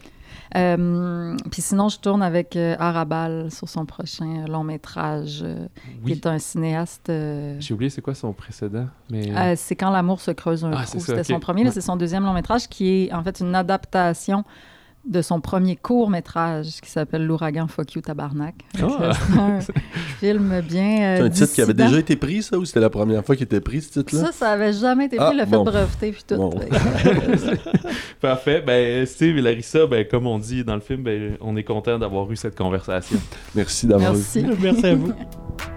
[0.55, 5.67] Euh, puis sinon, je tourne avec euh, Arabal sur son prochain long métrage, euh,
[6.05, 7.09] qui est un cinéaste.
[7.09, 9.35] euh, J'ai oublié c'est quoi son précédent, mais...
[9.35, 10.99] euh, c'est quand l'amour se creuse un Ah, trou.
[10.99, 11.71] C'était son premier, Ouais.
[11.71, 14.43] c'est son deuxième long métrage qui est en fait une adaptation
[15.07, 18.55] de son premier court métrage qui s'appelle L'ouragan Fuck You Tabarnak.
[18.75, 18.81] Fait.
[18.81, 19.59] C'est un
[20.19, 21.01] film bien.
[21.03, 23.35] euh, C'est un titre qui avait déjà été pris, ça, ou c'était la première fois
[23.35, 24.25] qu'il était pris, ce titre-là?
[24.27, 25.63] Ça, ça avait jamais été pris, Ah, le fait bon.
[25.63, 26.35] de breveter puis tout.
[26.37, 26.51] Bon.
[26.59, 26.69] Fait
[28.21, 28.63] Parfait.
[28.65, 31.99] Ben, Steve et Larissa, ben, comme on dit dans le film, ben, on est content
[31.99, 33.17] d'avoir eu cette conversation.
[33.53, 34.15] Merci d'avoir eu.
[34.15, 34.45] Merci.
[34.61, 35.13] Merci à vous.